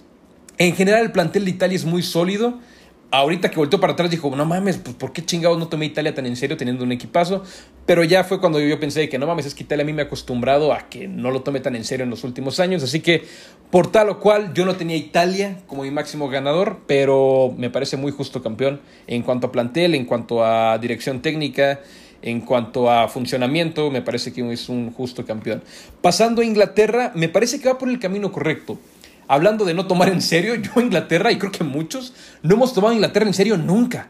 en 0.57 0.75
general 0.75 1.03
el 1.03 1.11
plantel 1.11 1.45
de 1.45 1.51
Italia 1.51 1.75
es 1.75 1.85
muy 1.85 2.03
sólido 2.03 2.59
ahorita 3.11 3.49
que 3.49 3.57
volteó 3.57 3.79
para 3.79 3.93
atrás 3.93 4.09
dijo, 4.09 4.33
no 4.35 4.45
mames, 4.45 4.77
pues 4.77 4.95
¿por 4.95 5.13
qué 5.13 5.23
chingados 5.23 5.57
no 5.57 5.67
tomé 5.67 5.85
Italia 5.85 6.13
tan 6.13 6.25
en 6.25 6.35
serio 6.35 6.57
teniendo 6.57 6.83
un 6.83 6.91
equipazo? 6.91 7.43
Pero 7.85 8.03
ya 8.03 8.23
fue 8.23 8.39
cuando 8.39 8.59
yo 8.59 8.79
pensé 8.79 9.07
que 9.09 9.17
no 9.17 9.27
mames, 9.27 9.45
es 9.45 9.55
que 9.55 9.63
Italia 9.63 9.83
a 9.83 9.85
mí 9.85 9.93
me 9.93 10.03
ha 10.03 10.05
acostumbrado 10.05 10.73
a 10.73 10.89
que 10.89 11.07
no 11.07 11.31
lo 11.31 11.41
tome 11.41 11.59
tan 11.59 11.75
en 11.75 11.83
serio 11.83 12.03
en 12.03 12.09
los 12.09 12.23
últimos 12.23 12.59
años. 12.59 12.83
Así 12.83 12.99
que 12.99 13.23
por 13.71 13.91
tal 13.91 14.09
o 14.09 14.19
cual 14.19 14.53
yo 14.53 14.65
no 14.65 14.75
tenía 14.75 14.95
Italia 14.95 15.57
como 15.67 15.83
mi 15.83 15.91
máximo 15.91 16.29
ganador, 16.29 16.79
pero 16.87 17.53
me 17.57 17.69
parece 17.69 17.97
muy 17.97 18.11
justo 18.11 18.41
campeón 18.41 18.81
en 19.07 19.21
cuanto 19.21 19.47
a 19.47 19.51
plantel, 19.51 19.95
en 19.95 20.05
cuanto 20.05 20.43
a 20.43 20.77
dirección 20.77 21.21
técnica. 21.21 21.81
En 22.25 22.41
cuanto 22.41 22.91
a 22.91 23.07
funcionamiento, 23.07 23.89
me 23.89 24.01
parece 24.01 24.33
que 24.33 24.51
es 24.51 24.67
un 24.67 24.91
justo 24.91 25.25
campeón. 25.25 25.63
Pasando 26.01 26.41
a 26.41 26.45
Inglaterra, 26.45 27.13
me 27.15 27.29
parece 27.29 27.61
que 27.61 27.69
va 27.69 27.77
por 27.77 27.87
el 27.87 27.99
camino 27.99 28.33
correcto 28.33 28.77
hablando 29.27 29.65
de 29.65 29.73
no 29.73 29.87
tomar 29.87 30.09
en 30.09 30.21
serio, 30.21 30.55
yo 30.55 30.81
Inglaterra, 30.81 31.31
y 31.31 31.37
creo 31.37 31.51
que 31.51 31.63
muchos, 31.63 32.13
no 32.41 32.55
hemos 32.55 32.73
tomado 32.73 32.93
Inglaterra 32.93 33.25
en 33.25 33.33
serio 33.33 33.57
nunca. 33.57 34.09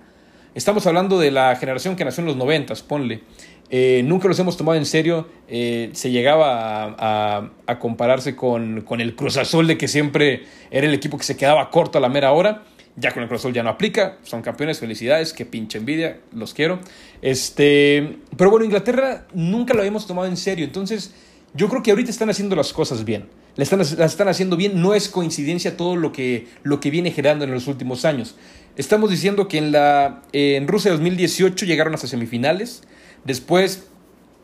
Estamos 0.53 0.87
hablando 0.87 1.19
de 1.19 1.31
la 1.31 1.55
generación 1.57 1.95
que 1.95 2.05
nació 2.05 2.21
en 2.21 2.27
los 2.27 2.37
noventas, 2.37 2.81
ponle. 2.81 3.23
Eh, 3.69 4.03
nunca 4.05 4.27
los 4.27 4.39
hemos 4.39 4.55
tomado 4.55 4.77
en 4.77 4.85
serio. 4.85 5.27
Eh, 5.49 5.89
se 5.93 6.11
llegaba 6.11 6.95
a, 6.97 7.79
compararse 7.79 8.35
con, 8.35 8.85
el 8.99 9.15
Cruz 9.15 9.35
Azul 9.37 9.67
de 9.67 9.77
que 9.77 9.89
siempre 9.89 10.45
era 10.71 10.87
el 10.87 10.93
equipo 10.93 11.17
que 11.17 11.25
se 11.25 11.35
quedaba 11.35 11.69
corto 11.71 11.97
a 11.97 12.01
la 12.01 12.07
mera 12.07 12.31
hora. 12.31 12.63
Ya 12.97 13.11
con 13.11 13.23
el 13.23 13.29
Cruz 13.29 13.45
ya 13.53 13.63
no 13.63 13.69
aplica. 13.69 14.17
Son 14.23 14.41
campeones, 14.41 14.79
felicidades, 14.79 15.33
que 15.33 15.45
pinche 15.45 15.77
envidia, 15.77 16.19
los 16.33 16.53
quiero. 16.53 16.79
Este, 17.21 18.17
pero 18.37 18.49
bueno, 18.49 18.65
Inglaterra 18.65 19.27
nunca 19.33 19.73
lo 19.73 19.81
habíamos 19.81 20.07
tomado 20.07 20.27
en 20.27 20.37
serio. 20.37 20.65
Entonces, 20.65 21.13
yo 21.53 21.67
creo 21.69 21.83
que 21.83 21.91
ahorita 21.91 22.09
están 22.09 22.29
haciendo 22.29 22.55
las 22.55 22.71
cosas 22.71 23.03
bien 23.03 23.27
las 23.55 23.71
están, 23.93 24.27
haciendo 24.27 24.57
bien. 24.57 24.81
No 24.81 24.93
es 24.93 25.09
coincidencia 25.09 25.77
todo 25.77 25.95
lo 25.95 26.11
que, 26.11 26.47
lo 26.63 26.79
que 26.79 26.91
viene 26.91 27.11
generando 27.11 27.45
en 27.45 27.51
los 27.51 27.67
últimos 27.67 28.05
años. 28.05 28.35
Estamos 28.75 29.09
diciendo 29.09 29.47
que 29.47 29.57
en, 29.57 29.71
la, 29.71 30.23
en 30.33 30.67
Rusia 30.67 30.91
2018 30.91 31.65
llegaron 31.65 31.93
hasta 31.93 32.07
semifinales. 32.07 32.83
Después, 33.23 33.87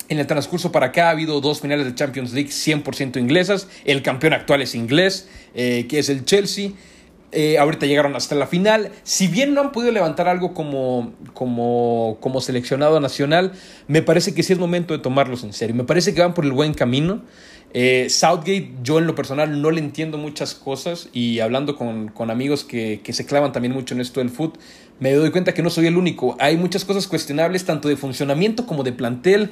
en 0.07 0.19
el 0.19 0.27
transcurso 0.27 0.71
para 0.71 0.87
acá, 0.87 1.07
ha 1.07 1.11
habido 1.11 1.41
dos 1.41 1.59
finales 1.59 1.85
de 1.85 1.93
Champions 1.93 2.31
League 2.31 2.49
100% 2.49 3.19
inglesas. 3.19 3.67
El 3.83 4.01
campeón 4.01 4.33
actual 4.33 4.61
es 4.61 4.75
inglés, 4.75 5.27
eh, 5.53 5.85
que 5.89 5.99
es 5.99 6.09
el 6.09 6.23
Chelsea. 6.23 6.71
Eh, 7.31 7.57
ahorita 7.57 7.85
llegaron 7.85 8.15
hasta 8.15 8.35
la 8.35 8.47
final. 8.47 8.91
Si 9.03 9.27
bien 9.27 9.53
no 9.53 9.61
han 9.61 9.71
podido 9.71 9.91
levantar 9.91 10.27
algo 10.27 10.53
como, 10.53 11.13
como, 11.33 12.17
como 12.19 12.41
seleccionado 12.41 12.99
nacional, 12.99 13.53
me 13.87 14.01
parece 14.01 14.33
que 14.33 14.43
sí 14.43 14.53
es 14.53 14.59
momento 14.59 14.93
de 14.93 14.99
tomarlos 14.99 15.43
en 15.43 15.53
serio. 15.53 15.75
Me 15.75 15.85
parece 15.85 16.13
que 16.13 16.21
van 16.21 16.33
por 16.33 16.45
el 16.45 16.51
buen 16.51 16.73
camino. 16.73 17.21
Eh, 17.73 18.07
Southgate, 18.09 18.73
yo 18.83 18.99
en 18.99 19.07
lo 19.07 19.15
personal 19.15 19.61
no 19.61 19.71
le 19.71 19.79
entiendo 19.79 20.17
muchas 20.17 20.53
cosas 20.53 21.07
y 21.13 21.39
hablando 21.39 21.77
con, 21.77 22.11
amigos 22.29 22.65
que, 22.65 23.01
se 23.09 23.25
clavan 23.25 23.53
también 23.53 23.73
mucho 23.73 23.93
en 23.93 24.01
esto 24.01 24.19
del 24.19 24.29
foot, 24.29 24.57
me 24.99 25.13
doy 25.13 25.31
cuenta 25.31 25.53
que 25.53 25.63
no 25.63 25.69
soy 25.69 25.87
el 25.87 25.97
único. 25.97 26.35
Hay 26.39 26.57
muchas 26.57 26.83
cosas 26.83 27.07
cuestionables, 27.07 27.65
tanto 27.65 27.87
de 27.87 27.95
funcionamiento 27.95 28.65
como 28.65 28.83
de 28.83 28.91
plantel. 28.91 29.51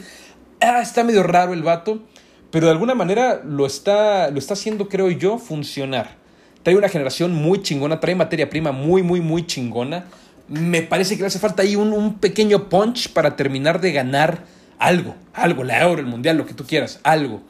Ah, 0.59 0.81
está 0.81 1.03
medio 1.05 1.24
raro 1.24 1.53
el 1.53 1.63
vato, 1.63 2.03
pero 2.51 2.65
de 2.65 2.74
alguna 2.74 2.93
manera 2.93 3.41
lo 3.45 3.65
está, 3.65 4.29
lo 4.31 4.38
está 4.38 4.53
haciendo, 4.53 4.89
creo 4.89 5.09
yo, 5.09 5.38
funcionar. 5.38 6.18
Trae 6.63 6.75
una 6.75 6.89
generación 6.89 7.34
muy 7.34 7.62
chingona, 7.62 8.00
trae 8.00 8.16
materia 8.16 8.50
prima 8.50 8.72
muy, 8.72 9.04
muy, 9.04 9.22
muy 9.22 9.46
chingona. 9.46 10.06
Me 10.48 10.82
parece 10.82 11.16
que 11.16 11.22
le 11.22 11.28
hace 11.28 11.39
falta 11.39 11.63
ahí 11.63 11.75
un, 11.75 11.94
un 11.94 12.20
pequeño 12.20 12.70
punch 12.70 13.13
para 13.13 13.36
terminar 13.36 13.80
de 13.82 13.92
ganar 13.92 14.44
algo, 14.80 15.16
algo, 15.34 15.63
la 15.63 15.82
Euro, 15.82 16.00
el 16.00 16.08
Mundial, 16.08 16.38
lo 16.38 16.46
que 16.46 16.54
tú 16.54 16.66
quieras, 16.66 17.00
algo. 17.04 17.42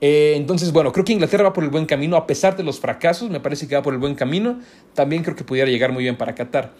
Eh, 0.00 0.32
entonces, 0.36 0.72
bueno, 0.72 0.92
creo 0.92 1.04
que 1.04 1.12
Inglaterra 1.12 1.44
va 1.44 1.52
por 1.52 1.62
el 1.62 1.70
buen 1.70 1.86
camino, 1.86 2.16
a 2.16 2.26
pesar 2.26 2.56
de 2.56 2.62
los 2.62 2.80
fracasos, 2.80 3.30
me 3.30 3.38
parece 3.38 3.68
que 3.68 3.74
va 3.74 3.82
por 3.82 3.92
el 3.92 4.00
buen 4.00 4.14
camino. 4.14 4.60
También 4.94 5.22
creo 5.22 5.36
que 5.36 5.44
pudiera 5.44 5.70
llegar 5.70 5.92
muy 5.92 6.02
bien 6.02 6.16
para 6.16 6.34
Qatar. 6.34 6.72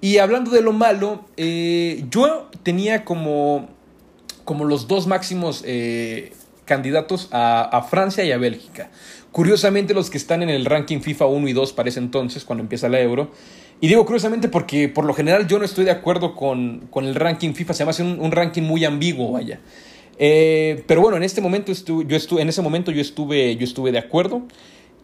Y 0.00 0.18
hablando 0.18 0.50
de 0.50 0.60
lo 0.60 0.72
malo, 0.72 1.24
eh, 1.36 2.04
yo 2.10 2.50
tenía 2.62 3.04
como, 3.04 3.68
como 4.44 4.64
los 4.64 4.88
dos 4.88 5.06
máximos 5.06 5.62
eh, 5.64 6.32
candidatos 6.64 7.28
a, 7.30 7.62
a, 7.62 7.82
Francia 7.82 8.24
y 8.24 8.32
a 8.32 8.38
Bélgica. 8.38 8.90
Curiosamente, 9.34 9.94
los 9.94 10.10
que 10.10 10.16
están 10.16 10.44
en 10.44 10.48
el 10.48 10.64
ranking 10.64 11.00
FIFA 11.00 11.26
1 11.26 11.48
y 11.48 11.52
2 11.52 11.72
para 11.72 11.88
ese 11.88 11.98
entonces, 11.98 12.44
cuando 12.44 12.62
empieza 12.62 12.88
la 12.88 13.00
Euro. 13.00 13.32
Y 13.80 13.88
digo 13.88 14.06
curiosamente 14.06 14.46
porque 14.46 14.88
por 14.88 15.04
lo 15.04 15.12
general 15.12 15.48
yo 15.48 15.58
no 15.58 15.64
estoy 15.64 15.84
de 15.84 15.90
acuerdo 15.90 16.36
con, 16.36 16.86
con 16.88 17.04
el 17.04 17.16
ranking 17.16 17.52
FIFA, 17.52 17.74
se 17.74 17.84
me 17.84 17.90
hace 17.90 18.04
un, 18.04 18.20
un 18.20 18.30
ranking 18.30 18.62
muy 18.62 18.84
ambiguo, 18.84 19.32
vaya. 19.32 19.58
Eh, 20.20 20.84
pero 20.86 21.00
bueno, 21.00 21.16
en 21.16 21.24
este 21.24 21.40
momento 21.40 21.72
estuve, 21.72 22.04
yo 22.06 22.16
estuve, 22.16 22.42
en 22.42 22.48
ese 22.48 22.62
momento 22.62 22.92
yo 22.92 23.00
estuve, 23.00 23.56
yo 23.56 23.64
estuve 23.64 23.90
de 23.90 23.98
acuerdo 23.98 24.42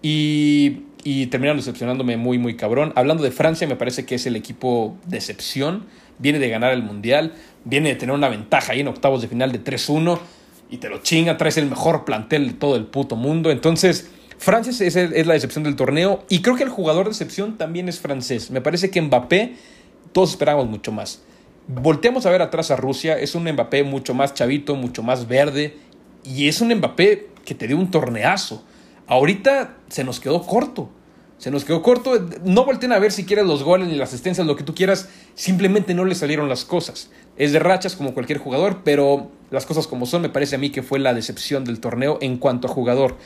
y, 0.01 0.83
y 1.03 1.27
terminaron 1.27 1.57
decepcionándome 1.57 2.17
muy, 2.17 2.39
muy 2.39 2.55
cabrón. 2.55 2.93
Hablando 2.95 3.25
de 3.25 3.33
Francia, 3.33 3.67
me 3.67 3.75
parece 3.75 4.07
que 4.07 4.15
es 4.15 4.27
el 4.27 4.37
equipo 4.37 4.97
decepción. 5.09 5.87
Viene 6.21 6.39
de 6.39 6.49
ganar 6.49 6.73
el 6.73 6.85
Mundial, 6.85 7.33
viene 7.65 7.89
de 7.89 7.97
tener 7.97 8.15
una 8.15 8.29
ventaja 8.29 8.75
ahí 8.75 8.81
en 8.81 8.87
octavos 8.87 9.23
de 9.23 9.27
final 9.27 9.51
de 9.51 9.61
3-1 9.65 10.21
y 10.71 10.77
te 10.77 10.89
lo 10.89 10.99
chinga, 11.03 11.37
traes 11.37 11.57
el 11.57 11.67
mejor 11.67 12.05
plantel 12.05 12.47
de 12.47 12.53
todo 12.53 12.77
el 12.77 12.85
puto 12.85 13.17
mundo. 13.17 13.51
Entonces, 13.51 14.09
Francia 14.41 14.73
es, 14.87 15.27
la 15.27 15.35
decepción 15.35 15.65
del 15.65 15.77
torneo 15.77 16.25
y 16.31 16.41
creo 16.41 16.57
que 16.57 16.63
el 16.63 16.71
jugador 16.71 17.05
de 17.05 17.11
excepción 17.11 17.59
también 17.59 17.91
es 17.91 18.01
francés. 18.01 18.51
Me 18.51 18.63
parece 18.63 18.91
que 18.91 19.03
Mbappé, 19.03 19.57
todos 20.13 20.31
esperamos 20.31 20.67
mucho 20.67 20.93
más. 20.93 21.21
Volteamos 21.69 22.25
a 22.25 22.31
ver 22.31 22.41
atrás 22.41 22.71
a 22.71 22.77
Rusia, 22.77 23.19
es 23.19 23.35
un 23.35 23.45
Mbappé 23.45 23.85
mucho 23.85 24.15
más 24.15 24.33
chavito, 24.33 24.77
mucho 24.77 25.03
más 25.03 25.29
verde, 25.29 25.77
y 26.25 26.49
es 26.49 26.63
un 26.63 26.75
Mbappé 26.75 27.29
que 27.45 27.55
te 27.55 27.67
dio 27.67 27.77
un 27.77 27.91
torneazo. 27.91 28.65
Ahorita 29.07 29.77
se 29.91 30.05
nos 30.05 30.21
quedó 30.21 30.47
corto. 30.47 30.89
Se 31.37 31.51
nos 31.51 31.67
quedó 31.67 31.83
corto. 31.83 32.27
No 32.43 32.65
volteen 32.65 32.93
a 32.93 32.99
ver 32.99 33.13
si 33.13 33.27
quieres 33.27 33.45
los 33.45 33.63
goles 33.63 33.89
ni 33.89 33.97
las 33.97 34.09
asistencias, 34.09 34.47
lo 34.47 34.57
que 34.57 34.65
tú 34.65 34.75
quieras. 34.75 35.11
Simplemente 35.35 35.93
no 35.93 36.07
le 36.07 36.15
salieron 36.15 36.49
las 36.49 36.65
cosas. 36.65 37.11
Es 37.37 37.53
de 37.53 37.59
rachas 37.59 37.95
como 37.95 38.15
cualquier 38.15 38.39
jugador, 38.39 38.81
pero 38.85 39.31
las 39.51 39.67
cosas 39.67 39.87
como 39.87 40.07
son, 40.07 40.23
me 40.23 40.31
parece 40.31 40.55
a 40.55 40.59
mí 40.59 40.71
que 40.71 40.83
fue 40.83 40.99
la 40.99 41.13
decepción 41.13 41.65
del 41.67 41.79
torneo 41.79 42.17
en 42.23 42.39
cuanto 42.39 42.69
a 42.69 42.71
jugador. 42.71 43.19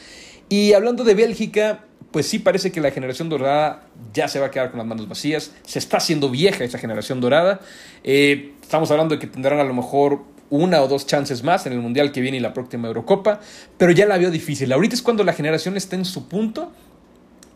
Y 0.49 0.73
hablando 0.73 1.05
de 1.05 1.15
Bélgica, 1.15 1.85
pues 2.11 2.29
sí 2.29 2.39
parece 2.39 2.71
que 2.71 2.81
la 2.81 2.91
generación 2.91 3.29
dorada 3.29 3.89
ya 4.13 4.29
se 4.29 4.39
va 4.39 4.47
a 4.47 4.51
quedar 4.51 4.71
con 4.71 4.79
las 4.79 4.87
manos 4.87 5.09
vacías. 5.09 5.53
Se 5.65 5.79
está 5.79 5.97
haciendo 5.97 6.31
vieja 6.31 6.63
esa 6.63 6.79
generación 6.79 7.21
dorada. 7.21 7.61
Eh, 8.05 8.53
estamos 8.63 8.91
hablando 8.91 9.15
de 9.17 9.21
que 9.21 9.27
tendrán 9.27 9.59
a 9.59 9.65
lo 9.65 9.75
mejor 9.75 10.23
una 10.51 10.81
o 10.83 10.89
dos 10.89 11.07
chances 11.07 11.43
más 11.43 11.67
en 11.67 11.73
el 11.73 11.81
Mundial 11.81 12.13
que 12.13 12.21
viene 12.21 12.37
y 12.37 12.41
la 12.41 12.55
próxima 12.55 12.87
Eurocopa, 12.87 13.41
pero 13.79 13.91
ya 13.91 14.07
la 14.07 14.19
vio 14.19 14.31
difícil. 14.31 14.73
Ahorita 14.73 14.95
es 14.95 15.03
cuando 15.03 15.25
la 15.25 15.33
generación 15.33 15.77
está 15.77 15.97
en 15.97 16.05
su 16.05 16.29
punto 16.29 16.71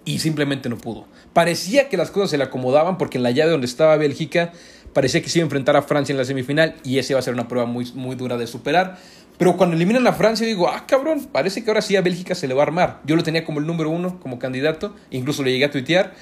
y 0.05 0.19
simplemente 0.19 0.69
no 0.69 0.79
pudo. 0.79 1.07
Parecía 1.33 1.89
que 1.89 1.97
las 1.97 2.11
cosas 2.11 2.31
se 2.31 2.39
le 2.39 2.45
acomodaban 2.45 2.99
porque 2.99 3.19
en 3.19 3.23
la 3.23 3.31
llave 3.31 3.53
donde 3.53 3.67
estaba 3.67 3.97
Bélgica 3.97 4.53
parecía 4.93 5.23
que 5.23 5.29
se 5.29 5.39
iba 5.39 5.45
a 5.45 5.47
enfrentar 5.47 5.77
a 5.77 5.83
Francia 5.83 6.13
en 6.13 6.19
la 6.19 6.25
semifinal 6.25 6.75
y 6.83 6.99
esa 6.99 7.13
iba 7.13 7.21
a 7.21 7.23
ser 7.23 7.35
una 7.35 7.47
prueba 7.47 7.67
muy, 7.67 7.93
muy 7.95 8.17
dura 8.17 8.37
de 8.37 8.47
superar. 8.47 8.99
Pero 9.39 9.57
cuando 9.57 9.77
eliminan 9.77 10.07
a 10.09 10.13
Francia, 10.13 10.45
digo, 10.45 10.69
ah, 10.69 10.85
cabrón, 10.87 11.29
parece 11.31 11.63
que 11.63 11.71
ahora 11.71 11.81
sí 11.81 11.95
a 11.95 12.03
Bélgica 12.03 12.35
se 12.35 12.49
le 12.49 12.55
va 12.55 12.63
a 12.63 12.67
armar. 12.67 13.01
Yo 13.05 13.15
lo 13.15 13.23
tenía 13.23 13.45
como 13.45 13.61
el 13.61 13.67
número 13.67 13.89
uno, 13.89 14.19
como 14.19 14.39
candidato, 14.39 14.95
incluso 15.11 15.45
le 15.45 15.53
llegué 15.53 15.65
a 15.67 15.71
tuitear, 15.71 16.13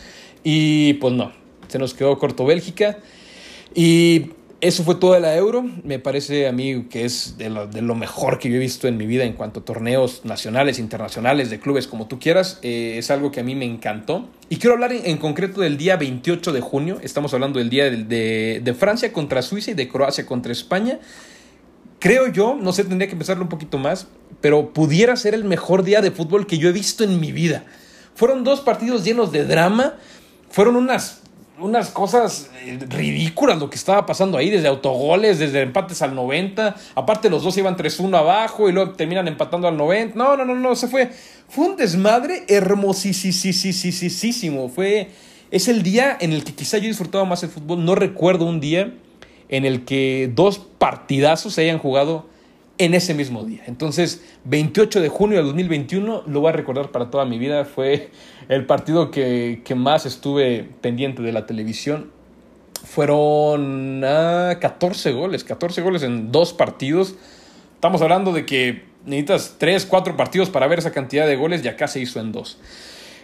y 0.44 0.94
pues 0.94 1.14
no, 1.14 1.32
se 1.66 1.78
nos 1.78 1.94
quedó 1.94 2.18
corto 2.18 2.44
Bélgica. 2.44 2.99
Y 3.75 4.32
eso 4.61 4.85
fue 4.85 4.96
toda 4.96 5.18
la 5.18 5.35
euro. 5.35 5.64
Me 5.82 5.99
parece 5.99 6.46
a 6.46 6.52
mí 6.52 6.85
que 6.90 7.06
es 7.06 7.38
de 7.38 7.49
lo, 7.49 7.94
mejor 7.94 8.38
que 8.38 8.50
yo 8.50 8.56
he 8.56 8.58
visto 8.58 8.87
en 8.87 8.99
mi 8.99 9.06
vida 9.06 9.25
en 9.25 9.32
cuanto 9.32 9.61
a 9.61 9.64
torneos 9.64 10.25
nacionales, 10.25 10.78
internacionales, 10.78 11.49
de 11.49 11.58
clubes, 11.58 11.87
como 11.87 12.06
tú 12.08 12.18
quieras. 12.18 12.58
Eh, 12.62 12.96
es 12.99 13.11
algo 13.11 13.30
que 13.30 13.40
a 13.40 13.42
mí 13.42 13.54
me 13.54 13.64
encantó. 13.64 14.28
Y 14.50 14.56
quiero 14.56 14.75
hablar 14.75 14.92
en, 14.92 15.06
en, 15.06 15.16
concreto 15.16 15.62
del 15.62 15.78
día 15.78 15.96
28 15.96 16.52
de 16.52 16.61
junio. 16.61 16.99
Estamos 17.02 17.32
hablando 17.32 17.58
del 17.58 17.70
día 17.70 17.85
de, 17.85 18.04
de, 18.04 18.61
de 18.62 18.75
Francia 18.75 19.11
contra 19.12 19.40
Suiza 19.40 19.70
y 19.70 19.75
de 19.75 19.88
Croacia 19.88 20.26
contra 20.26 20.52
España 20.52 21.00
creo 21.98 22.28
yo, 22.28 22.56
no 22.60 22.72
sé, 22.72 22.84
tendría 22.84 23.08
que 23.08 23.16
pensarlo 23.16 23.42
un 23.42 23.48
poquito 23.48 23.78
más, 23.78 24.06
pero 24.40 24.72
pudiera 24.72 25.16
ser 25.16 25.34
el 25.34 25.44
mejor 25.44 25.82
día 25.82 26.00
de 26.00 26.10
fútbol 26.10 26.46
que 26.46 26.58
yo 26.58 26.68
he 26.68 26.72
visto 26.72 27.04
en 27.04 27.20
mi 27.20 27.32
vida. 27.32 27.64
Fueron 28.14 28.44
dos 28.44 28.60
partidos 28.60 29.04
llenos 29.04 29.32
de 29.32 29.44
drama, 29.44 29.94
fueron 30.50 30.76
unas, 30.76 31.20
unas 31.58 31.90
cosas 31.90 32.50
eh, 32.62 32.78
ridículas 32.88 33.58
lo 33.58 33.70
que 33.70 33.76
estaba 33.76 34.06
pasando 34.06 34.38
ahí, 34.38 34.50
desde 34.50 34.68
autogoles, 34.68 35.38
desde 35.38 35.62
empates 35.62 36.02
al 36.02 36.14
90, 36.14 36.76
aparte 36.94 37.28
los 37.28 37.42
dos 37.42 37.56
iban 37.58 37.76
3-1 37.76 38.16
abajo 38.16 38.68
y 38.68 38.72
luego 38.72 38.92
terminan 38.92 39.28
empatando 39.28 39.68
al 39.68 39.76
90. 39.76 40.16
No, 40.16 40.36
no, 40.36 40.44
no, 40.44 40.54
no, 40.54 40.76
se 40.76 40.88
fue. 40.88 41.10
Fue 41.48 41.66
un 41.66 41.76
desmadre 41.76 42.44
hermosísimo. 42.48 44.68
Fue, 44.68 45.10
es 45.50 45.68
el 45.68 45.82
día 45.82 46.16
en 46.20 46.32
el 46.32 46.44
que 46.44 46.54
quizá 46.54 46.78
yo 46.78 46.84
he 46.84 46.88
disfrutado 46.88 47.26
más 47.26 47.42
el 47.42 47.50
fútbol, 47.50 47.84
no 47.84 47.94
recuerdo 47.94 48.46
un 48.46 48.60
día 48.60 48.92
en 49.48 49.64
el 49.64 49.84
que 49.84 50.30
dos 50.34 50.58
partidazos 50.58 51.54
se 51.54 51.62
hayan 51.62 51.78
jugado 51.78 52.26
en 52.78 52.94
ese 52.94 53.14
mismo 53.14 53.44
día. 53.44 53.62
Entonces, 53.66 54.22
28 54.44 55.00
de 55.00 55.08
junio 55.08 55.38
de 55.38 55.44
2021, 55.44 56.24
lo 56.26 56.40
voy 56.40 56.50
a 56.50 56.52
recordar 56.52 56.90
para 56.90 57.10
toda 57.10 57.24
mi 57.24 57.38
vida, 57.38 57.64
fue 57.64 58.10
el 58.48 58.66
partido 58.66 59.10
que, 59.10 59.62
más 59.74 60.06
estuve 60.06 60.68
pendiente 60.80 61.22
de 61.22 61.32
la 61.32 61.46
televisión. 61.46 62.10
Fueron 62.84 64.02
14 64.02 65.08
ah, 65.08 65.12
goles, 65.12 65.44
14 65.44 65.82
goles 65.82 66.02
en 66.02 66.30
dos 66.30 66.52
partidos. 66.52 67.14
Estamos 67.74 68.02
hablando 68.02 68.32
de 68.32 68.46
que 68.46 68.84
necesitas 69.04 69.56
3, 69.58 69.86
4 69.86 70.16
partidos 70.16 70.50
para 70.50 70.66
ver 70.66 70.78
esa 70.78 70.92
cantidad 70.92 71.26
de 71.26 71.36
goles 71.36 71.64
y 71.64 71.68
acá 71.68 71.88
se 71.88 72.00
hizo 72.00 72.20
en 72.20 72.32
dos. 72.32 72.58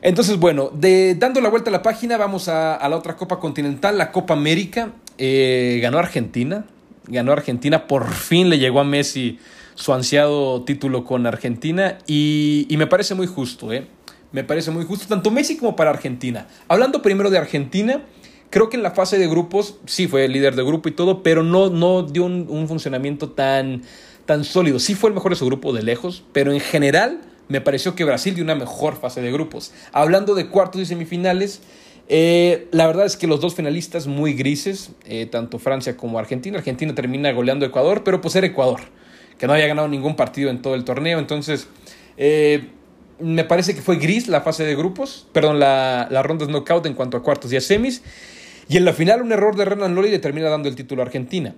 Entonces, 0.01 0.39
bueno, 0.39 0.71
de, 0.75 1.15
dando 1.15 1.41
la 1.41 1.49
vuelta 1.49 1.71
a 1.71 1.73
la 1.73 1.83
página, 1.83 2.17
vamos 2.17 2.49
a, 2.49 2.75
a 2.75 2.89
la 2.89 2.97
otra 2.97 3.17
Copa 3.17 3.39
Continental, 3.39 3.99
la 3.99 4.11
Copa 4.11 4.35
América. 4.35 4.93
Eh, 5.25 5.79
ganó 5.81 5.99
Argentina, 6.01 6.67
ganó 7.07 7.31
Argentina, 7.31 7.87
por 7.87 8.11
fin 8.13 8.49
le 8.49 8.59
llegó 8.59 8.81
a 8.81 8.85
Messi 8.85 9.39
su 9.77 9.93
ansiado 9.93 10.65
título 10.65 11.05
con 11.05 11.29
Argentina 11.29 11.99
y, 12.09 12.67
y 12.69 12.77
me 12.77 12.89
parece 12.89 13.15
muy 13.15 13.29
justo, 13.29 13.73
¿eh? 13.73 13.87
Me 14.33 14.43
parece 14.43 14.73
muy 14.73 14.85
justo, 14.85 15.07
tanto 15.07 15.31
Messi 15.31 15.57
como 15.57 15.77
para 15.77 15.91
Argentina. 15.91 16.49
Hablando 16.67 17.03
primero 17.03 17.31
de 17.31 17.39
Argentina, 17.39 18.03
creo 18.51 18.69
que 18.69 18.77
en 18.77 18.83
la 18.83 18.91
fase 18.91 19.17
de 19.17 19.29
grupos 19.29 19.77
sí 19.87 20.09
fue 20.09 20.25
el 20.25 20.33
líder 20.33 20.57
de 20.57 20.65
grupo 20.65 20.89
y 20.89 20.93
todo, 20.93 21.23
pero 21.23 21.45
no, 21.45 21.71
no 21.71 22.03
dio 22.03 22.25
un, 22.25 22.47
un 22.49 22.67
funcionamiento 22.67 23.31
tan, 23.31 23.83
tan 24.27 24.43
sólido. 24.43 24.81
Sí 24.81 24.97
fue 24.97 25.11
el 25.11 25.15
mejor 25.15 25.31
de 25.31 25.37
su 25.37 25.47
grupo 25.47 25.73
de 25.73 25.85
lejos, 25.85 26.25
pero 26.33 26.51
en 26.51 26.59
general 26.59 27.21
me 27.47 27.61
pareció 27.61 27.95
que 27.95 28.05
Brasil 28.05 28.35
dio 28.35 28.43
una 28.43 28.57
mejor 28.57 28.97
fase 28.97 29.23
de 29.23 29.31
grupos. 29.31 29.73
Hablando 29.93 30.35
de 30.35 30.49
cuartos 30.49 30.81
y 30.81 30.87
semifinales, 30.87 31.63
eh, 32.09 32.69
la 32.73 32.87
verdad 32.87 33.07
es 33.07 33.17
que 33.17 33.27
los 33.27 33.41
dos 33.41 33.55
finalistas 33.55 34.07
muy 34.07 34.35
grises, 34.35 34.91
eh, 35.05 35.27
tanto 35.27 35.59
Francia 35.59 35.97
como 35.97 36.19
Argentina. 36.19 36.59
Argentina 36.59 36.95
termina 36.95 37.33
goleando 37.33 37.65
a 37.65 37.69
Ecuador, 37.69 38.03
pero 38.05 38.21
pues 38.21 38.37
era 38.37 38.47
Ecuador, 38.47 38.81
que 39.39 39.47
no 39.47 39.53
había 39.53 39.67
ganado 39.67 39.89
ningún 39.89 40.17
partido 40.17 40.51
en 40.51 40.63
todo 40.63 40.75
el 40.75 40.85
torneo. 40.85 41.19
Entonces, 41.19 41.69
eh, 42.17 42.69
me 43.19 43.45
parece 43.45 43.75
que 43.75 43.83
fue 43.83 43.97
gris 43.97 44.29
la 44.29 44.41
fase 44.41 44.65
de 44.65 44.75
grupos, 44.75 45.29
perdón, 45.33 45.59
la, 45.59 46.09
la 46.11 46.23
ronda 46.23 46.47
de 46.47 46.53
knockout 46.53 46.87
en 46.87 46.95
cuanto 46.95 47.17
a 47.17 47.23
cuartos 47.23 47.53
y 47.53 47.57
a 47.57 47.61
semis. 47.61 48.03
Y 48.69 48.77
en 48.77 48.85
la 48.85 48.93
final, 48.93 49.23
un 49.23 49.33
error 49.33 49.57
de 49.57 49.65
Renan 49.65 49.95
Lodi 49.95 50.11
le 50.11 50.19
termina 50.19 50.49
dando 50.49 50.69
el 50.69 50.77
título 50.77 51.03
a 51.03 51.07
Argentina. 51.07 51.55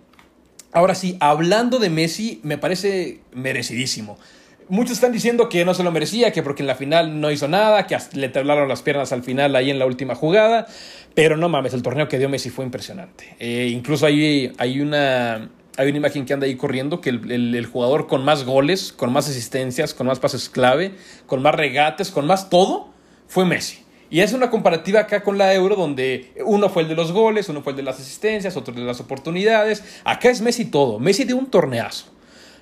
Ahora 0.73 0.95
sí, 0.95 1.17
hablando 1.21 1.79
de 1.79 1.89
Messi, 1.89 2.41
me 2.43 2.59
parece 2.59 3.21
merecidísimo. 3.33 4.19
Muchos 4.69 4.93
están 4.93 5.13
diciendo 5.13 5.49
que 5.49 5.65
no 5.65 5.75
se 5.75 5.83
lo 5.83 5.93
merecía, 5.93 6.33
que 6.33 6.43
porque 6.43 6.63
en 6.63 6.67
la 6.67 6.75
final 6.75 7.21
no 7.21 7.31
hizo 7.31 7.49
nada, 7.49 7.87
que 7.87 7.99
le 8.15 8.29
temblaron 8.31 8.69
las 8.69 8.83
piernas 8.83 9.13
al 9.13 9.23
final 9.23 9.55
ahí 9.57 9.71
en 9.71 9.79
la 9.79 9.87
última 9.87 10.15
jugada. 10.15 10.67
Pero 11.15 11.37
no 11.37 11.49
mames, 11.49 11.75
el 11.75 11.83
torneo 11.83 12.09
que 12.09 12.19
dio 12.19 12.29
Messi 12.29 12.51
fue 12.51 12.65
impresionante. 12.65 13.37
Eh, 13.39 13.69
incluso 13.73 14.07
hay, 14.07 14.53
hay, 14.57 14.81
una, 14.81 15.51
hay 15.77 15.89
una 15.89 15.97
imagen 15.99 16.25
que 16.25 16.33
anda 16.33 16.47
ahí 16.47 16.57
corriendo, 16.57 17.01
que 17.01 17.11
el, 17.11 17.55
el, 17.55 17.67
jugador 17.67 18.07
con 18.07 18.25
más 18.25 18.45
goles, 18.45 18.93
con 18.93 19.13
más 19.13 19.29
asistencias, 19.29 19.93
con 19.93 20.07
más 20.07 20.19
pases 20.19 20.49
clave, 20.49 20.93
con 21.27 21.43
más 21.43 21.55
regates, 21.55 22.11
con 22.11 22.27
más 22.27 22.49
todo, 22.49 22.89
fue 23.29 23.45
Messi. 23.45 23.85
Y 24.11 24.21
es 24.21 24.33
una 24.33 24.49
comparativa 24.49 25.01
acá 25.01 25.23
con 25.23 25.39
la 25.39 25.53
Euro, 25.55 25.77
donde 25.77 26.33
uno 26.45 26.69
fue 26.69 26.83
el 26.83 26.89
de 26.89 26.95
los 26.95 27.13
goles, 27.13 27.49
uno 27.49 27.63
fue 27.63 27.73
el 27.73 27.77
de 27.77 27.83
las 27.83 28.01
asistencias, 28.01 28.57
otro 28.57 28.73
de 28.73 28.83
las 28.83 29.01
oportunidades. 29.01 29.83
Acá 30.05 30.31
es 30.31 30.41
Messi 30.41 30.67
todo. 30.67 30.99
Messi 30.99 31.25
dio 31.25 31.37
un 31.37 31.51
torneazo. 31.51 32.14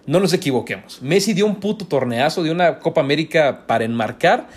No 0.07 0.21
nos 0.21 0.33
equivoquemos. 0.33 1.01
Messi 1.03 1.33
dio 1.33 1.47
un 1.47 1.57
puto 1.57 1.87
torneazo, 1.87 2.43
dio 2.43 2.53
una 2.53 2.79
Copa 2.79 3.01
América 3.01 3.67
para 3.67 3.85
enmarcar. 3.85 4.49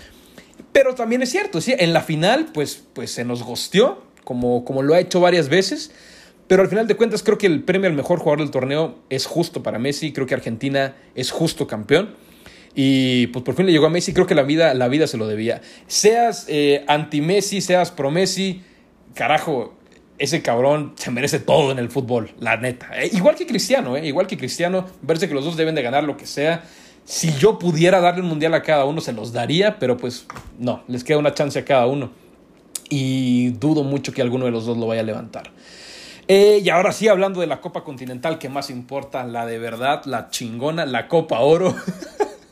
Pero 0.72 0.94
también 0.94 1.22
es 1.22 1.30
cierto, 1.30 1.60
¿sí? 1.60 1.74
en 1.78 1.92
la 1.92 2.02
final, 2.02 2.48
pues, 2.52 2.82
pues 2.92 3.10
se 3.10 3.24
nos 3.24 3.42
gosteó, 3.42 4.02
como, 4.24 4.64
como 4.64 4.82
lo 4.82 4.94
ha 4.94 5.00
hecho 5.00 5.20
varias 5.20 5.48
veces. 5.48 5.92
Pero 6.48 6.62
al 6.62 6.68
final 6.68 6.86
de 6.86 6.96
cuentas, 6.96 7.22
creo 7.22 7.38
que 7.38 7.46
el 7.46 7.62
premio 7.62 7.88
al 7.88 7.96
mejor 7.96 8.18
jugador 8.18 8.40
del 8.40 8.50
torneo 8.50 8.96
es 9.08 9.26
justo 9.26 9.62
para 9.62 9.78
Messi. 9.78 10.12
Creo 10.12 10.26
que 10.26 10.34
Argentina 10.34 10.94
es 11.14 11.30
justo 11.30 11.66
campeón. 11.66 12.14
Y 12.74 13.28
pues 13.28 13.44
por 13.44 13.54
fin 13.54 13.66
le 13.66 13.72
llegó 13.72 13.86
a 13.86 13.90
Messi. 13.90 14.12
Creo 14.12 14.26
que 14.26 14.34
la 14.34 14.42
vida, 14.42 14.74
la 14.74 14.88
vida 14.88 15.06
se 15.06 15.16
lo 15.16 15.26
debía. 15.26 15.62
Seas 15.86 16.44
eh, 16.48 16.84
anti-Messi, 16.86 17.60
seas 17.60 17.90
pro-Messi, 17.90 18.62
carajo, 19.14 19.75
ese 20.18 20.42
cabrón 20.42 20.92
se 20.96 21.10
merece 21.10 21.38
todo 21.38 21.72
en 21.72 21.78
el 21.78 21.90
fútbol, 21.90 22.30
la 22.38 22.56
neta. 22.56 22.88
Eh, 23.00 23.10
igual 23.12 23.34
que 23.34 23.46
Cristiano, 23.46 23.96
eh, 23.96 24.06
igual 24.06 24.26
que 24.26 24.36
Cristiano, 24.36 24.86
parece 25.06 25.28
que 25.28 25.34
los 25.34 25.44
dos 25.44 25.56
deben 25.56 25.74
de 25.74 25.82
ganar 25.82 26.04
lo 26.04 26.16
que 26.16 26.26
sea. 26.26 26.64
Si 27.04 27.32
yo 27.34 27.58
pudiera 27.58 28.00
darle 28.00 28.22
un 28.22 28.28
mundial 28.28 28.54
a 28.54 28.62
cada 28.62 28.84
uno, 28.84 29.00
se 29.00 29.12
los 29.12 29.32
daría, 29.32 29.78
pero 29.78 29.96
pues 29.96 30.26
no, 30.58 30.82
les 30.88 31.04
queda 31.04 31.18
una 31.18 31.34
chance 31.34 31.58
a 31.58 31.64
cada 31.64 31.86
uno. 31.86 32.10
Y 32.88 33.50
dudo 33.50 33.84
mucho 33.84 34.12
que 34.12 34.22
alguno 34.22 34.44
de 34.46 34.50
los 34.50 34.66
dos 34.66 34.76
lo 34.76 34.86
vaya 34.86 35.02
a 35.02 35.04
levantar. 35.04 35.50
Eh, 36.28 36.60
y 36.64 36.68
ahora 36.70 36.90
sí, 36.90 37.06
hablando 37.06 37.40
de 37.40 37.46
la 37.46 37.60
Copa 37.60 37.84
Continental, 37.84 38.38
que 38.38 38.48
más 38.48 38.70
importa, 38.70 39.24
la 39.24 39.46
de 39.46 39.58
verdad, 39.58 40.04
la 40.06 40.30
chingona, 40.30 40.86
la 40.86 41.06
Copa 41.06 41.40
Oro. 41.40 41.76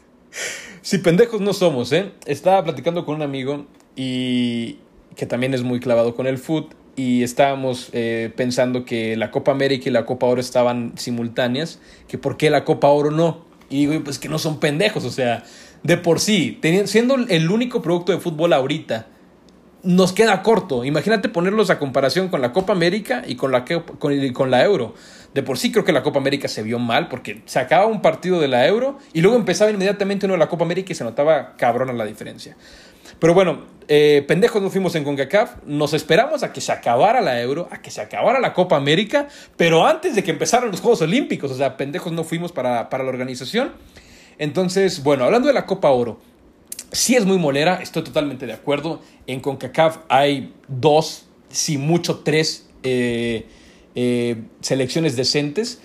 si 0.82 0.98
pendejos 0.98 1.40
no 1.40 1.52
somos, 1.52 1.90
¿eh? 1.92 2.12
Estaba 2.26 2.62
platicando 2.62 3.04
con 3.04 3.16
un 3.16 3.22
amigo 3.22 3.66
y 3.96 4.78
que 5.16 5.26
también 5.26 5.54
es 5.54 5.62
muy 5.62 5.80
clavado 5.80 6.14
con 6.14 6.26
el 6.26 6.38
foot 6.38 6.74
y 6.96 7.22
estábamos 7.22 7.90
eh, 7.92 8.32
pensando 8.36 8.84
que 8.84 9.16
la 9.16 9.30
Copa 9.30 9.52
América 9.52 9.88
y 9.88 9.92
la 9.92 10.06
Copa 10.06 10.26
Oro 10.26 10.40
estaban 10.40 10.92
simultáneas, 10.96 11.80
que 12.08 12.18
por 12.18 12.36
qué 12.36 12.50
la 12.50 12.64
Copa 12.64 12.88
Oro 12.88 13.10
no. 13.10 13.44
Y 13.70 13.86
digo, 13.86 14.04
pues 14.04 14.18
que 14.18 14.28
no 14.28 14.38
son 14.38 14.60
pendejos, 14.60 15.04
o 15.04 15.10
sea, 15.10 15.44
de 15.82 15.96
por 15.96 16.20
sí, 16.20 16.60
siendo 16.84 17.16
el 17.16 17.50
único 17.50 17.82
producto 17.82 18.12
de 18.12 18.18
fútbol 18.18 18.52
ahorita 18.52 19.08
nos 19.84 20.12
queda 20.12 20.42
corto. 20.42 20.84
Imagínate 20.84 21.28
ponerlos 21.28 21.70
a 21.70 21.78
comparación 21.78 22.28
con 22.28 22.40
la 22.40 22.52
Copa 22.52 22.72
América 22.72 23.22
y 23.26 23.36
con 23.36 23.52
la, 23.52 23.64
con, 23.64 24.32
con 24.32 24.50
la 24.50 24.64
Euro. 24.64 24.94
De 25.34 25.42
por 25.42 25.58
sí 25.58 25.70
creo 25.70 25.84
que 25.84 25.92
la 25.92 26.02
Copa 26.02 26.18
América 26.18 26.48
se 26.48 26.62
vio 26.62 26.78
mal 26.78 27.08
porque 27.08 27.42
se 27.44 27.58
acaba 27.58 27.86
un 27.86 28.00
partido 28.00 28.40
de 28.40 28.48
la 28.48 28.66
Euro 28.66 28.98
y 29.12 29.20
luego 29.20 29.36
empezaba 29.36 29.70
inmediatamente 29.70 30.26
uno 30.26 30.34
de 30.34 30.38
la 30.38 30.48
Copa 30.48 30.64
América 30.64 30.92
y 30.92 30.94
se 30.94 31.04
notaba 31.04 31.54
cabrona 31.56 31.92
la 31.92 32.06
diferencia. 32.06 32.56
Pero 33.18 33.34
bueno, 33.34 33.64
eh, 33.88 34.24
pendejos 34.26 34.62
nos 34.62 34.72
fuimos 34.72 34.94
en 34.94 35.04
CONCACAF, 35.04 35.56
nos 35.66 35.92
esperamos 35.94 36.42
a 36.42 36.52
que 36.52 36.60
se 36.60 36.72
acabara 36.72 37.20
la 37.20 37.40
Euro, 37.40 37.68
a 37.70 37.82
que 37.82 37.90
se 37.90 38.00
acabara 38.00 38.40
la 38.40 38.52
Copa 38.52 38.76
América, 38.76 39.28
pero 39.56 39.86
antes 39.86 40.14
de 40.14 40.22
que 40.22 40.30
empezaran 40.30 40.70
los 40.70 40.80
Juegos 40.80 41.02
Olímpicos, 41.02 41.50
o 41.50 41.56
sea, 41.56 41.76
pendejos 41.76 42.12
no 42.12 42.24
fuimos 42.24 42.52
para, 42.52 42.88
para 42.90 43.04
la 43.04 43.10
organización. 43.10 43.72
Entonces, 44.38 45.02
bueno, 45.02 45.24
hablando 45.24 45.48
de 45.48 45.54
la 45.54 45.66
Copa 45.66 45.90
Oro, 45.90 46.18
Sí 46.94 47.16
es 47.16 47.26
muy 47.26 47.38
molera, 47.38 47.80
estoy 47.82 48.04
totalmente 48.04 48.46
de 48.46 48.52
acuerdo. 48.52 49.00
En 49.26 49.40
CONCACAF 49.40 49.98
hay 50.08 50.54
dos, 50.68 51.26
si 51.48 51.76
mucho 51.76 52.20
tres 52.20 52.68
eh, 52.84 53.46
eh, 53.96 54.36
selecciones 54.60 55.16
decentes, 55.16 55.80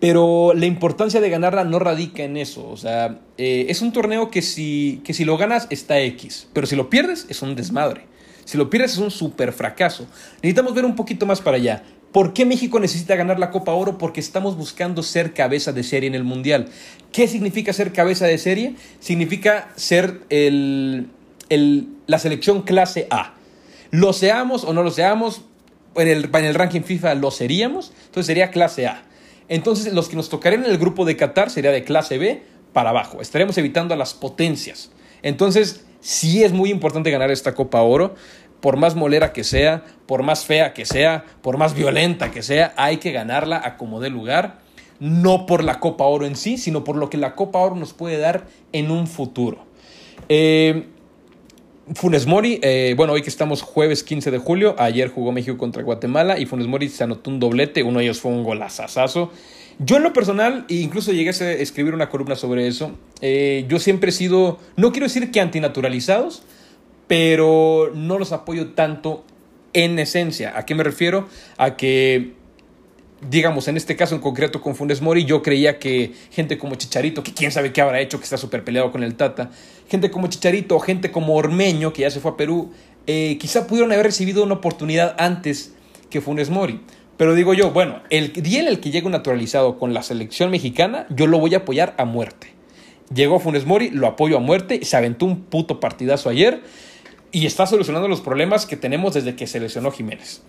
pero 0.00 0.52
la 0.54 0.66
importancia 0.66 1.20
de 1.20 1.28
ganarla 1.28 1.64
no 1.64 1.78
radica 1.78 2.22
en 2.24 2.38
eso. 2.38 2.66
O 2.68 2.76
sea, 2.76 3.18
eh, 3.36 3.66
es 3.68 3.82
un 3.82 3.92
torneo 3.92 4.30
que 4.30 4.40
si, 4.40 5.02
que 5.04 5.12
si 5.12 5.24
lo 5.24 5.36
ganas 5.36 5.66
está 5.70 6.00
X, 6.00 6.48
pero 6.52 6.66
si 6.66 6.74
lo 6.74 6.88
pierdes 6.88 7.26
es 7.28 7.42
un 7.42 7.54
desmadre. 7.54 8.06
Si 8.46 8.56
lo 8.58 8.70
pierdes 8.70 8.94
es 8.94 8.98
un 8.98 9.10
super 9.10 9.52
fracaso. 9.52 10.06
Necesitamos 10.36 10.74
ver 10.74 10.84
un 10.84 10.96
poquito 10.96 11.26
más 11.26 11.40
para 11.40 11.58
allá. 11.58 11.84
¿Por 12.12 12.32
qué 12.32 12.44
México 12.44 12.80
necesita 12.80 13.14
ganar 13.14 13.38
la 13.38 13.50
Copa 13.50 13.72
Oro? 13.72 13.98
Porque 13.98 14.18
estamos 14.18 14.56
buscando 14.56 15.04
ser 15.04 15.32
cabeza 15.34 15.72
de 15.72 15.84
serie 15.84 16.08
en 16.08 16.16
el 16.16 16.24
Mundial. 16.24 16.68
¿Qué 17.12 17.28
significa 17.28 17.72
ser 17.72 17.92
cabeza 17.92 18.26
de 18.26 18.38
serie? 18.38 18.74
Significa 18.98 19.68
ser 19.76 20.22
el, 20.30 21.06
la 22.06 22.18
selección 22.18 22.62
clase 22.62 23.06
A. 23.10 23.34
Lo 23.92 24.12
seamos 24.12 24.64
o 24.64 24.72
no 24.72 24.82
lo 24.82 24.90
seamos, 24.90 25.42
en 25.94 26.08
el, 26.08 26.30
en 26.32 26.44
el 26.44 26.54
ranking 26.54 26.82
FIFA 26.82 27.14
lo 27.14 27.30
seríamos, 27.30 27.92
entonces 28.06 28.26
sería 28.26 28.50
clase 28.50 28.86
A. 28.86 29.04
Entonces 29.50 29.92
los 29.92 30.08
que 30.08 30.16
nos 30.16 30.28
tocarían 30.28 30.64
en 30.64 30.70
el 30.70 30.78
grupo 30.78 31.04
de 31.04 31.16
Qatar 31.16 31.50
sería 31.50 31.72
de 31.72 31.82
clase 31.84 32.18
B 32.18 32.42
para 32.72 32.90
abajo. 32.90 33.20
Estaremos 33.20 33.58
evitando 33.58 33.92
a 33.92 33.96
las 33.96 34.14
potencias. 34.14 34.92
Entonces, 35.22 35.84
sí 36.00 36.44
es 36.44 36.52
muy 36.52 36.70
importante 36.70 37.10
ganar 37.10 37.32
esta 37.32 37.52
Copa 37.52 37.82
Oro 37.82 38.14
por 38.60 38.76
más 38.76 38.94
molera 38.94 39.32
que 39.32 39.42
sea, 39.42 39.84
por 40.06 40.22
más 40.22 40.44
fea 40.44 40.72
que 40.72 40.86
sea, 40.86 41.24
por 41.42 41.58
más 41.58 41.74
violenta 41.74 42.30
que 42.30 42.42
sea, 42.42 42.72
hay 42.76 42.98
que 42.98 43.10
ganarla 43.10 43.60
a 43.64 43.76
como 43.76 44.00
dé 44.00 44.08
lugar, 44.08 44.60
no 45.00 45.46
por 45.46 45.64
la 45.64 45.80
Copa 45.80 46.04
Oro 46.04 46.26
en 46.26 46.36
sí, 46.36 46.56
sino 46.56 46.84
por 46.84 46.94
lo 46.94 47.10
que 47.10 47.16
la 47.16 47.34
Copa 47.34 47.58
Oro 47.58 47.74
nos 47.74 47.92
puede 47.92 48.18
dar 48.18 48.44
en 48.72 48.92
un 48.92 49.08
futuro. 49.08 49.64
Eh, 50.28 50.86
Funes 51.94 52.26
Mori, 52.26 52.60
eh, 52.62 52.94
bueno, 52.96 53.14
hoy 53.14 53.22
que 53.22 53.30
estamos 53.30 53.62
jueves 53.62 54.04
15 54.04 54.30
de 54.30 54.38
julio, 54.38 54.76
ayer 54.78 55.08
jugó 55.08 55.32
México 55.32 55.58
contra 55.58 55.82
Guatemala 55.82 56.38
y 56.38 56.46
Funes 56.46 56.68
Mori 56.68 56.88
se 56.88 57.02
anotó 57.02 57.30
un 57.30 57.40
doblete, 57.40 57.82
uno 57.82 57.98
de 57.98 58.04
ellos 58.04 58.20
fue 58.20 58.30
un 58.30 58.44
golazazazo. 58.44 59.32
Yo 59.80 59.96
en 59.96 60.04
lo 60.04 60.12
personal, 60.12 60.66
e 60.68 60.74
incluso 60.74 61.10
llegué 61.10 61.30
a 61.30 61.52
escribir 61.52 61.92
una 61.92 62.08
columna 62.08 62.36
sobre 62.36 62.68
eso, 62.68 62.92
eh, 63.22 63.64
yo 63.68 63.80
siempre 63.80 64.10
he 64.10 64.12
sido, 64.12 64.58
no 64.76 64.92
quiero 64.92 65.06
decir 65.06 65.32
que 65.32 65.40
antinaturalizados, 65.40 66.42
pero 67.08 67.90
no 67.92 68.18
los 68.18 68.30
apoyo 68.30 68.68
tanto 68.68 69.24
en 69.72 69.98
esencia. 69.98 70.56
¿A 70.56 70.66
qué 70.66 70.76
me 70.76 70.84
refiero? 70.84 71.28
A 71.56 71.76
que, 71.76 72.34
digamos, 73.28 73.68
en 73.68 73.76
este 73.76 73.96
caso 73.96 74.14
en 74.14 74.20
concreto 74.20 74.60
con 74.60 74.74
Funes 74.74 75.00
Mori, 75.00 75.24
yo 75.24 75.42
creía 75.42 75.78
que 75.78 76.12
gente 76.30 76.58
como 76.58 76.76
Chicharito, 76.76 77.22
que 77.22 77.34
quién 77.34 77.52
sabe 77.52 77.72
qué 77.72 77.80
habrá 77.80 78.00
hecho, 78.00 78.18
que 78.18 78.24
está 78.24 78.36
súper 78.36 78.64
peleado 78.64 78.90
con 78.92 79.02
el 79.02 79.14
Tata, 79.14 79.50
gente 79.88 80.10
como 80.10 80.28
Chicharito 80.28 80.78
gente 80.80 81.10
como 81.10 81.34
Ormeño, 81.34 81.92
que 81.92 82.02
ya 82.02 82.10
se 82.10 82.20
fue 82.20 82.32
a 82.32 82.36
Perú, 82.36 82.72
eh, 83.06 83.36
quizá 83.38 83.66
pudieron 83.66 83.92
haber 83.92 84.06
recibido 84.06 84.42
una 84.42 84.54
oportunidad 84.54 85.16
antes 85.18 85.74
que 86.08 86.20
Funes 86.20 86.50
Mori. 86.50 86.80
Pero 87.16 87.34
digo 87.34 87.52
yo, 87.52 87.70
bueno, 87.70 88.00
el 88.08 88.32
día 88.32 88.60
en 88.60 88.68
el 88.68 88.80
que 88.80 88.90
llegue 88.90 89.10
naturalizado 89.10 89.78
con 89.78 89.92
la 89.92 90.02
selección 90.02 90.50
mexicana, 90.50 91.06
yo 91.10 91.26
lo 91.26 91.38
voy 91.38 91.54
a 91.54 91.58
apoyar 91.58 91.94
a 91.98 92.06
muerte. 92.06 92.54
Llegó 93.14 93.40
Funes 93.40 93.66
Mori, 93.66 93.90
lo 93.90 94.06
apoyo 94.06 94.38
a 94.38 94.40
muerte, 94.40 94.84
se 94.84 94.96
aventó 94.96 95.26
un 95.26 95.42
puto 95.42 95.80
partidazo 95.80 96.30
ayer 96.30 96.62
y 97.32 97.46
está 97.46 97.66
solucionando 97.66 98.08
los 98.08 98.20
problemas 98.20 98.64
que 98.64 98.76
tenemos 98.76 99.14
desde 99.14 99.36
que 99.36 99.46
se 99.46 99.60
lesionó 99.60 99.90
Jiménez. 99.90 100.42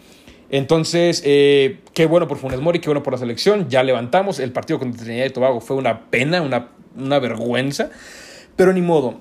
Entonces, 0.52 1.24
eh, 1.26 1.80
qué 1.94 2.06
bueno 2.06 2.28
por 2.28 2.38
Funes 2.38 2.60
Mori, 2.60 2.80
qué 2.80 2.90
bueno 2.90 3.02
por 3.02 3.14
la 3.14 3.20
selección. 3.20 3.70
Ya 3.70 3.84
levantamos. 3.84 4.40
El 4.40 4.52
partido 4.52 4.80
contra 4.80 5.02
Trinidad 5.02 5.26
y 5.26 5.30
Tobago 5.30 5.62
fue 5.62 5.78
una 5.78 6.12
pena, 6.12 6.42
una, 6.42 6.72
una 6.96 7.20
vergüenza. 7.20 7.90
Pero 8.58 8.74
ni 8.74 8.82
modo. 8.82 9.16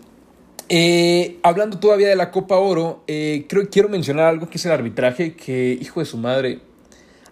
Eh, 0.68 1.38
hablando 1.44 1.78
todavía 1.78 2.08
de 2.08 2.16
la 2.16 2.32
Copa 2.32 2.56
Oro, 2.56 3.04
eh, 3.06 3.46
creo, 3.48 3.70
quiero 3.70 3.88
mencionar 3.88 4.26
algo 4.26 4.50
que 4.50 4.58
es 4.58 4.66
el 4.66 4.72
arbitraje. 4.72 5.34
Que, 5.34 5.78
hijo 5.80 6.00
de 6.00 6.06
su 6.06 6.18
madre. 6.18 6.58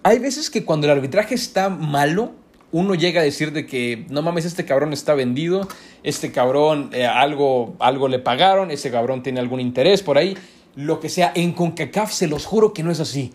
Hay 0.04 0.20
veces 0.20 0.48
que 0.48 0.64
cuando 0.64 0.87
el 0.87 0.92
arbitraje 0.92 1.34
está 1.34 1.68
malo, 1.68 2.32
uno 2.70 2.94
llega 2.94 3.20
a 3.20 3.24
decir 3.24 3.52
de 3.52 3.66
que 3.66 4.06
no 4.11 4.22
mames, 4.22 4.44
este 4.44 4.64
cabrón 4.64 4.92
está 4.92 5.14
vendido, 5.14 5.66
este 6.04 6.30
cabrón 6.30 6.90
eh, 6.92 7.04
algo, 7.04 7.74
algo 7.80 8.06
le 8.06 8.20
pagaron, 8.20 8.70
ese 8.70 8.92
cabrón 8.92 9.24
tiene 9.24 9.40
algún 9.40 9.61
interés 9.61 10.02
por 10.02 10.18
ahí, 10.18 10.37
lo 10.76 11.00
que 11.00 11.08
sea. 11.08 11.32
En 11.34 11.50
CONCACAF 11.50 12.12
se 12.12 12.28
los 12.28 12.46
juro 12.46 12.72
que 12.72 12.84
no 12.84 12.92
es 12.92 13.00
así. 13.00 13.32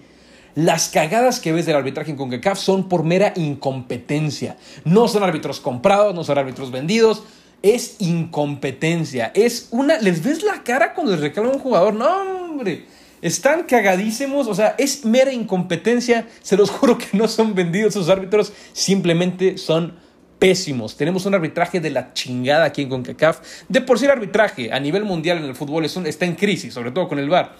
Las 0.55 0.89
cagadas 0.89 1.39
que 1.39 1.51
ves 1.51 1.65
del 1.65 1.75
arbitraje 1.75 2.11
en 2.11 2.17
CONCACAF 2.17 2.59
son 2.59 2.87
por 2.87 3.03
mera 3.03 3.33
incompetencia. 3.35 4.57
No 4.85 5.07
son 5.07 5.23
árbitros 5.23 5.59
comprados, 5.59 6.13
no 6.13 6.23
son 6.23 6.37
árbitros 6.37 6.71
vendidos. 6.71 7.23
Es 7.63 7.95
incompetencia. 7.99 9.31
Es 9.33 9.69
una. 9.71 9.97
¿Les 9.99 10.23
ves 10.23 10.43
la 10.43 10.63
cara 10.63 10.93
cuando 10.93 11.13
les 11.13 11.21
reclama 11.21 11.49
un 11.49 11.59
jugador? 11.59 11.93
No, 11.95 12.45
hombre. 12.45 12.85
Están 13.21 13.63
cagadísimos, 13.63 14.47
o 14.47 14.53
sea, 14.53 14.75
es 14.77 15.05
mera 15.05 15.31
incompetencia. 15.31 16.27
Se 16.41 16.57
los 16.57 16.69
juro 16.71 16.97
que 16.97 17.17
no 17.17 17.27
son 17.27 17.55
vendidos 17.55 17.95
esos 17.95 18.09
árbitros, 18.09 18.53
simplemente 18.73 19.57
son 19.57 19.95
pésimos. 20.37 20.97
Tenemos 20.97 21.25
un 21.25 21.33
arbitraje 21.33 21.79
de 21.79 21.89
la 21.89 22.13
chingada 22.13 22.65
aquí 22.65 22.81
en 22.83 22.89
CONCACAF. 22.89 23.63
De 23.69 23.81
por 23.81 23.97
sí 23.97 24.05
el 24.05 24.11
arbitraje 24.11 24.71
a 24.71 24.79
nivel 24.79 25.05
mundial 25.05 25.37
en 25.37 25.45
el 25.45 25.55
fútbol 25.55 25.85
está 25.85 26.25
en 26.25 26.35
crisis, 26.35 26.73
sobre 26.73 26.91
todo 26.91 27.07
con 27.07 27.17
el 27.17 27.29
VAR. 27.29 27.55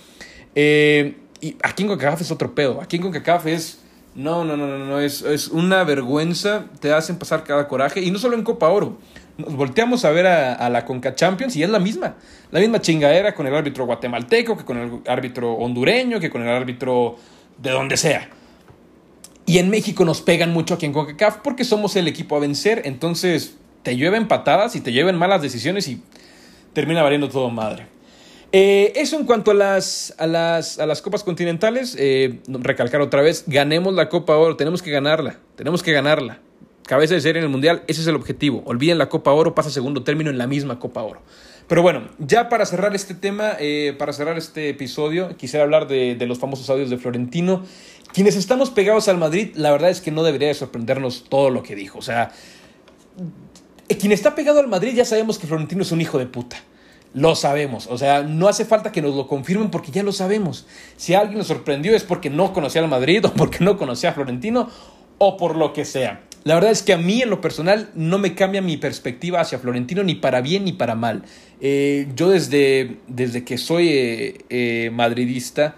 Eh, 0.53 1.15
y 1.43 1.57
aquí 1.61 1.83
en 1.83 1.89
CONCACAF 1.89 2.21
es 2.21 2.31
otro 2.31 2.55
pedo. 2.55 2.81
Aquí 2.81 2.95
en 2.95 3.01
CONCACAF 3.01 3.47
es... 3.47 3.79
No, 4.15 4.45
no, 4.45 4.55
no, 4.55 4.65
no, 4.65 4.77
no, 4.77 4.99
es, 5.01 5.23
es 5.23 5.49
una 5.49 5.83
vergüenza. 5.83 6.65
Te 6.79 6.93
hacen 6.93 7.17
pasar 7.17 7.43
cada 7.43 7.67
coraje. 7.67 7.99
Y 7.99 8.11
no 8.11 8.17
solo 8.17 8.37
en 8.37 8.43
Copa 8.43 8.69
Oro. 8.69 8.97
Nos 9.37 9.53
volteamos 9.53 10.05
a 10.05 10.11
ver 10.11 10.25
a, 10.25 10.69
la 10.69 10.85
Conca 10.85 11.15
Champions 11.15 11.57
y 11.57 11.63
es 11.63 11.69
la 11.69 11.79
misma. 11.79 12.15
La 12.51 12.61
misma 12.61 12.79
chingadera 12.79 13.35
con 13.35 13.45
el 13.45 13.53
árbitro 13.53 13.85
guatemalteco, 13.85 14.55
que 14.55 14.63
con 14.63 14.77
el 14.77 15.01
árbitro 15.05 15.53
hondureño, 15.55 16.21
que 16.21 16.29
con 16.29 16.43
el 16.43 16.49
árbitro 16.49 17.17
de 17.57 17.71
donde 17.71 17.97
sea. 17.97 18.29
Y 19.45 19.57
en 19.57 19.69
México 19.69 20.05
nos 20.05 20.21
pegan 20.21 20.53
mucho 20.53 20.75
aquí 20.75 20.85
en 20.85 20.93
CONCACAF 20.93 21.39
porque 21.43 21.65
somos 21.65 21.97
el 21.97 22.07
equipo 22.07 22.37
a 22.37 22.39
vencer. 22.39 22.83
Entonces 22.85 23.57
te 23.81 23.97
llueven 23.97 24.29
patadas 24.29 24.77
y 24.77 24.79
te 24.79 24.93
lleven 24.93 25.17
malas 25.17 25.41
decisiones 25.41 25.89
y 25.89 26.01
termina 26.71 27.03
valiendo 27.03 27.27
todo 27.27 27.49
madre. 27.49 27.92
Eh, 28.53 28.93
eso 28.95 29.17
en 29.17 29.25
cuanto 29.25 29.51
a 29.51 29.53
las, 29.53 30.13
a 30.17 30.27
las, 30.27 30.79
a 30.79 30.85
las 30.85 31.01
copas 31.01 31.23
continentales, 31.23 31.97
eh, 31.99 32.39
recalcar 32.47 33.01
otra 33.01 33.21
vez, 33.21 33.43
ganemos 33.47 33.93
la 33.93 34.07
Copa 34.07 34.37
Oro, 34.37 34.55
tenemos 34.55 34.81
que 34.81 34.91
ganarla, 34.91 35.39
tenemos 35.55 35.83
que 35.83 35.91
ganarla 35.91 36.39
cabeza 36.85 37.13
de 37.13 37.21
serie 37.21 37.39
en 37.39 37.45
el 37.45 37.49
Mundial, 37.49 37.83
ese 37.87 38.01
es 38.01 38.07
el 38.07 38.15
objetivo. 38.15 38.61
Olviden 38.65 38.97
la 38.97 39.09
Copa 39.09 39.31
Oro, 39.31 39.55
pasa 39.55 39.69
segundo 39.69 40.03
término 40.03 40.29
en 40.29 40.37
la 40.37 40.47
misma 40.47 40.79
Copa 40.79 41.01
Oro. 41.01 41.21
Pero 41.67 41.81
bueno, 41.81 42.09
ya 42.19 42.49
para 42.49 42.65
cerrar 42.65 42.93
este 42.93 43.15
tema, 43.15 43.53
eh, 43.59 43.95
para 43.97 44.13
cerrar 44.13 44.37
este 44.37 44.69
episodio, 44.69 45.35
quisiera 45.37 45.63
hablar 45.63 45.87
de, 45.87 46.17
los 46.27 46.39
famosos 46.39 46.69
audios 46.69 46.89
de 46.89 46.97
Florentino. 46.97 47.63
Quienes 48.13 48.35
estamos 48.35 48.69
pegados 48.69 49.07
al 49.07 49.17
Madrid, 49.17 49.51
la 49.55 49.71
verdad 49.71 49.89
es 49.89 50.01
que 50.01 50.11
no 50.11 50.23
debería 50.23 50.49
de 50.49 50.53
sorprendernos 50.53 51.25
todo 51.29 51.49
lo 51.49 51.63
que 51.63 51.75
dijo. 51.75 51.97
O 51.99 52.01
sea, 52.01 52.31
quien 53.99 54.11
está 54.11 54.35
pegado 54.35 54.59
al 54.59 54.67
Madrid 54.67 54.93
ya 54.93 55.05
sabemos 55.05 55.39
que 55.39 55.47
Florentino 55.47 55.81
es 55.81 55.91
un 55.91 56.01
hijo 56.01 56.19
de 56.19 56.25
puta. 56.25 56.57
Lo 57.13 57.35
sabemos, 57.35 57.87
o 57.87 57.97
sea, 57.97 58.23
no 58.23 58.47
hace 58.47 58.65
falta 58.65 58.91
que 58.91 59.01
nos 59.01 59.15
lo 59.15 59.27
confirmen 59.27 59.69
porque 59.69 59.91
ya 59.91 60.01
lo 60.01 60.11
sabemos. 60.11 60.65
Si 60.97 61.13
alguien 61.13 61.37
nos 61.37 61.47
sorprendió 61.47 61.95
es 61.95 62.03
porque 62.03 62.31
no 62.31 62.53
conocía 62.53 62.81
al 62.81 62.87
Madrid 62.87 63.23
o 63.27 63.33
porque 63.33 63.59
no 63.63 63.77
conocía 63.77 64.09
a 64.09 64.13
Florentino 64.13 64.69
o 65.19 65.37
por 65.37 65.55
lo 65.55 65.73
que 65.73 65.85
sea. 65.85 66.21
La 66.43 66.55
verdad 66.55 66.71
es 66.71 66.83
que 66.83 66.91
a 66.91 66.97
mí 66.97 67.21
en 67.21 67.29
lo 67.29 67.39
personal 67.39 67.89
no 67.95 68.17
me 68.17 68.35
cambia 68.35 68.61
mi 68.61 68.75
perspectiva 68.75 69.39
hacia 69.39 69.59
Florentino 69.59 70.03
ni 70.03 70.15
para 70.15 70.41
bien 70.41 70.65
ni 70.65 70.73
para 70.73 70.95
mal. 70.95 71.23
Eh, 71.61 72.07
yo 72.15 72.29
desde, 72.29 72.97
desde 73.07 73.45
que 73.45 73.57
soy 73.57 73.89
eh, 73.89 74.37
eh, 74.49 74.89
madridista 74.91 75.75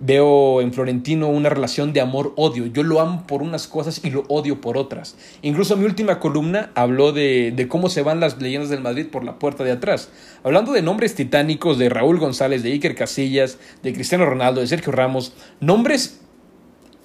veo 0.00 0.60
en 0.60 0.72
Florentino 0.72 1.28
una 1.28 1.48
relación 1.48 1.92
de 1.92 2.00
amor-odio. 2.00 2.66
Yo 2.66 2.82
lo 2.82 3.00
amo 3.00 3.24
por 3.26 3.42
unas 3.42 3.66
cosas 3.66 4.00
y 4.04 4.10
lo 4.10 4.24
odio 4.28 4.60
por 4.60 4.76
otras. 4.76 5.16
Incluso 5.42 5.76
mi 5.76 5.84
última 5.84 6.20
columna 6.20 6.70
habló 6.74 7.12
de, 7.12 7.66
cómo 7.68 7.88
se 7.88 8.02
van 8.02 8.20
las 8.20 8.40
leyendas 8.40 8.70
del 8.70 8.80
Madrid 8.80 9.06
por 9.10 9.24
la 9.24 9.38
puerta 9.38 9.64
de 9.64 9.72
atrás. 9.72 10.10
Hablando 10.44 10.72
de 10.72 10.82
nombres 10.82 11.14
titánicos 11.14 11.78
de 11.78 11.88
Raúl 11.88 12.18
González, 12.18 12.62
de 12.62 12.72
Iker 12.72 12.94
Casillas, 12.94 13.58
de 13.82 13.92
Cristiano 13.92 14.26
Ronaldo, 14.26 14.60
de 14.60 14.66
Sergio 14.66 14.92
Ramos. 14.92 15.32
Nombres 15.60 16.20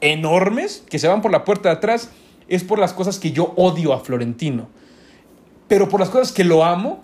enormes 0.01 0.84
que 0.89 0.99
se 0.99 1.08
van 1.08 1.21
por 1.21 1.32
la 1.32 1.45
puerta 1.45 1.69
de 1.69 1.75
atrás 1.75 2.12
es 2.47 2.63
por 2.63 2.77
las 2.77 2.93
cosas 2.93 3.19
que 3.19 3.32
yo 3.32 3.53
odio 3.56 3.93
a 3.93 4.01
Florentino. 4.01 4.67
Pero 5.67 5.89
por 5.89 5.99
las 5.99 6.10
cosas 6.10 6.32
que 6.32 6.43
lo 6.43 6.63
amo, 6.63 7.03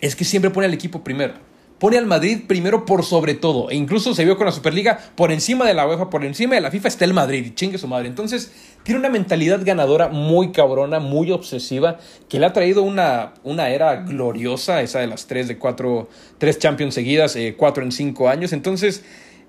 es 0.00 0.16
que 0.16 0.24
siempre 0.24 0.50
pone 0.50 0.66
al 0.66 0.74
equipo 0.74 1.04
primero. 1.04 1.34
Pone 1.80 1.96
al 1.96 2.04
Madrid 2.04 2.40
primero 2.46 2.84
por 2.84 3.04
sobre 3.04 3.32
todo. 3.32 3.70
E 3.70 3.74
incluso 3.74 4.14
se 4.14 4.26
vio 4.26 4.36
con 4.36 4.44
la 4.44 4.52
Superliga 4.52 4.98
por 5.16 5.32
encima 5.32 5.66
de 5.66 5.72
la 5.72 5.88
UEFA, 5.88 6.10
por 6.10 6.26
encima 6.26 6.54
de 6.54 6.60
la 6.60 6.70
FIFA 6.70 6.88
está 6.88 7.06
el 7.06 7.14
Madrid. 7.14 7.46
Y 7.46 7.54
chingue 7.54 7.78
su 7.78 7.88
madre. 7.88 8.06
Entonces, 8.06 8.52
tiene 8.82 9.00
una 9.00 9.08
mentalidad 9.08 9.62
ganadora 9.64 10.08
muy 10.08 10.52
cabrona, 10.52 11.00
muy 11.00 11.30
obsesiva, 11.30 11.98
que 12.28 12.38
le 12.38 12.44
ha 12.44 12.52
traído 12.52 12.82
una, 12.82 13.32
una 13.44 13.70
era 13.70 13.96
gloriosa, 13.96 14.82
esa 14.82 15.00
de 15.00 15.06
las 15.06 15.26
tres 15.26 15.48
de 15.48 15.56
cuatro, 15.56 16.10
tres 16.36 16.58
Champions 16.58 16.92
seguidas, 16.92 17.34
eh, 17.36 17.54
cuatro 17.56 17.82
en 17.82 17.92
cinco 17.92 18.28
años. 18.28 18.52
Entonces, 18.52 19.02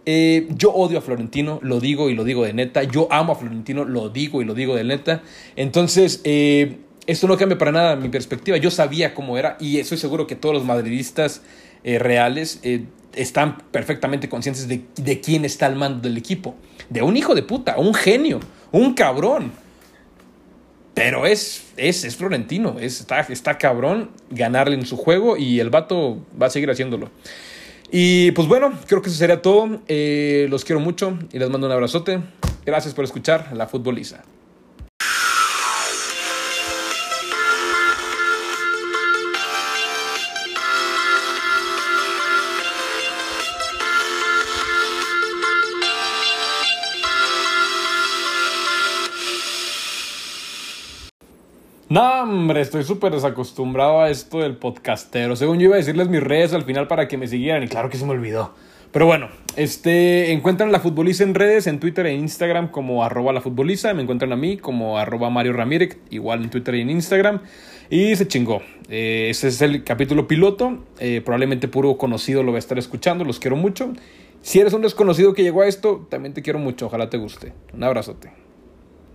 eh, 0.06 0.48
yo 0.56 0.72
odio 0.72 1.00
a 1.00 1.02
Florentino, 1.02 1.60
lo 1.62 1.82
digo 1.82 2.10
y 2.10 2.16
lo 2.16 2.24
digo 2.24 2.46
de 2.46 2.54
neta. 2.54 2.84
Yo 2.84 3.10
amo 3.12 3.34
a 3.34 3.36
Florentino, 3.36 3.84
lo 3.84 4.08
digo 4.08 4.42
y 4.42 4.46
lo 4.46 4.54
digo 4.54 4.74
de 4.76 4.86
neta. 4.86 5.22
Entonces, 5.58 6.22
eh, 6.24 6.78
esto 7.08 7.28
no 7.28 7.36
cambia 7.36 7.58
para 7.58 7.74
nada 7.74 7.96
mi 7.98 8.08
perspectiva. 8.08 8.56
Yo 8.56 8.72
sabía 8.72 9.14
cómo 9.14 9.38
era 9.38 9.58
y 9.60 9.80
estoy 9.80 9.98
seguro 9.98 10.28
que 10.28 10.38
todos 10.38 10.56
los 10.56 10.64
madridistas 10.64 11.42
eh, 11.84 12.00
reales 12.00 12.62
están 13.14 13.58
perfectamente 13.72 14.30
conscientes 14.30 14.68
de, 14.68 14.84
de, 14.96 15.20
quién 15.20 15.46
está 15.46 15.66
al 15.66 15.76
mando 15.76 16.02
del 16.02 16.18
equipo. 16.18 16.56
De 16.90 17.02
un 17.02 17.18
hijo 17.18 17.36
de 17.36 17.44
puta, 17.44 17.78
un 17.78 17.94
genio, 17.94 18.40
un 18.72 18.94
cabrón. 18.94 19.52
Pero 20.94 21.26
es, 21.26 21.64
es, 21.78 22.04
es 22.04 22.16
Florentino, 22.16 22.78
es, 22.80 23.00
está, 23.00 23.22
está 23.22 23.58
cabrón 23.58 24.12
ganarle 24.30 24.76
en 24.76 24.86
su 24.86 24.98
juego 24.98 25.38
y 25.38 25.60
el 25.60 25.70
vato 25.70 26.26
va 26.40 26.48
a 26.48 26.50
seguir 26.50 26.70
haciéndolo. 26.70 27.10
Y 27.92 28.32
pues 28.32 28.48
bueno, 28.48 28.74
creo 28.88 29.02
que 29.02 29.10
eso 29.10 29.18
sería 29.18 29.42
todo. 29.42 29.82
Eh, 29.88 30.48
los 30.50 30.66
quiero 30.66 30.80
mucho 30.80 31.18
y 31.32 31.40
les 31.40 31.50
mando 31.50 31.68
un 31.68 31.74
abrazote. 31.74 32.22
Gracias 32.66 32.94
por 32.94 33.06
escuchar 33.06 33.52
La 33.54 33.68
Futboliza. 33.68 34.24
No, 51.92 52.24
hombre, 52.24 52.62
estoy 52.62 52.86
súper 52.86 53.12
desacostumbrado 53.12 54.00
a 54.00 54.10
esto 54.10 54.40
del 54.40 54.56
podcastero. 54.56 55.36
Según 55.36 55.60
yo 55.60 55.66
iba 55.66 55.76
a 55.76 55.78
decirles 55.78 56.08
mis 56.08 56.24
redes 56.24 56.54
al 56.54 56.64
final 56.64 56.88
para 56.88 57.10
que 57.10 57.18
me 57.18 57.28
siguieran 57.28 57.64
y 57.64 57.68
claro 57.68 57.90
que 57.90 57.98
se 57.98 58.06
me 58.06 58.12
olvidó. 58.12 58.54
Pero 58.94 59.08
bueno, 59.08 59.28
este, 59.58 60.32
encuentran 60.32 60.72
la 60.72 60.80
futboliza 60.80 61.26
en 61.26 61.36
redes, 61.36 61.68
en 61.68 61.82
Twitter 61.82 62.06
e 62.06 62.14
Instagram 62.14 62.70
como 62.70 63.04
arroba 63.04 63.34
la 63.34 63.42
futboliza. 63.42 63.94
Me 63.94 64.04
encuentran 64.04 64.32
a 64.32 64.38
mí 64.38 64.56
como 64.56 64.98
arroba 64.98 65.30
Mario 65.30 65.52
Ramírez, 65.52 65.98
igual 66.10 66.44
en 66.44 66.50
Twitter 66.50 66.76
y 66.76 66.82
en 66.84 66.92
Instagram. 66.92 67.42
Y 67.90 68.16
se 68.16 68.26
chingó. 68.26 68.62
Eh, 68.88 69.28
ese 69.30 69.50
es 69.50 69.62
el 69.62 69.84
capítulo 69.84 70.30
piloto. 70.30 70.86
Eh, 70.98 71.20
probablemente 71.20 71.68
puro 71.68 71.98
conocido 71.98 72.42
lo 72.42 72.54
va 72.54 72.58
a 72.58 72.60
estar 72.60 72.80
escuchando. 72.80 73.26
Los 73.26 73.38
quiero 73.38 73.58
mucho. 73.58 73.92
Si 74.42 74.62
eres 74.62 74.72
un 74.72 74.82
desconocido 74.82 75.34
que 75.34 75.44
llegó 75.44 75.62
a 75.62 75.68
esto, 75.68 76.08
también 76.10 76.34
te 76.34 76.42
quiero 76.42 76.58
mucho. 76.58 76.86
Ojalá 76.86 77.10
te 77.10 77.18
guste. 77.18 77.52
Un 77.74 77.84
abrazote. 77.84 78.41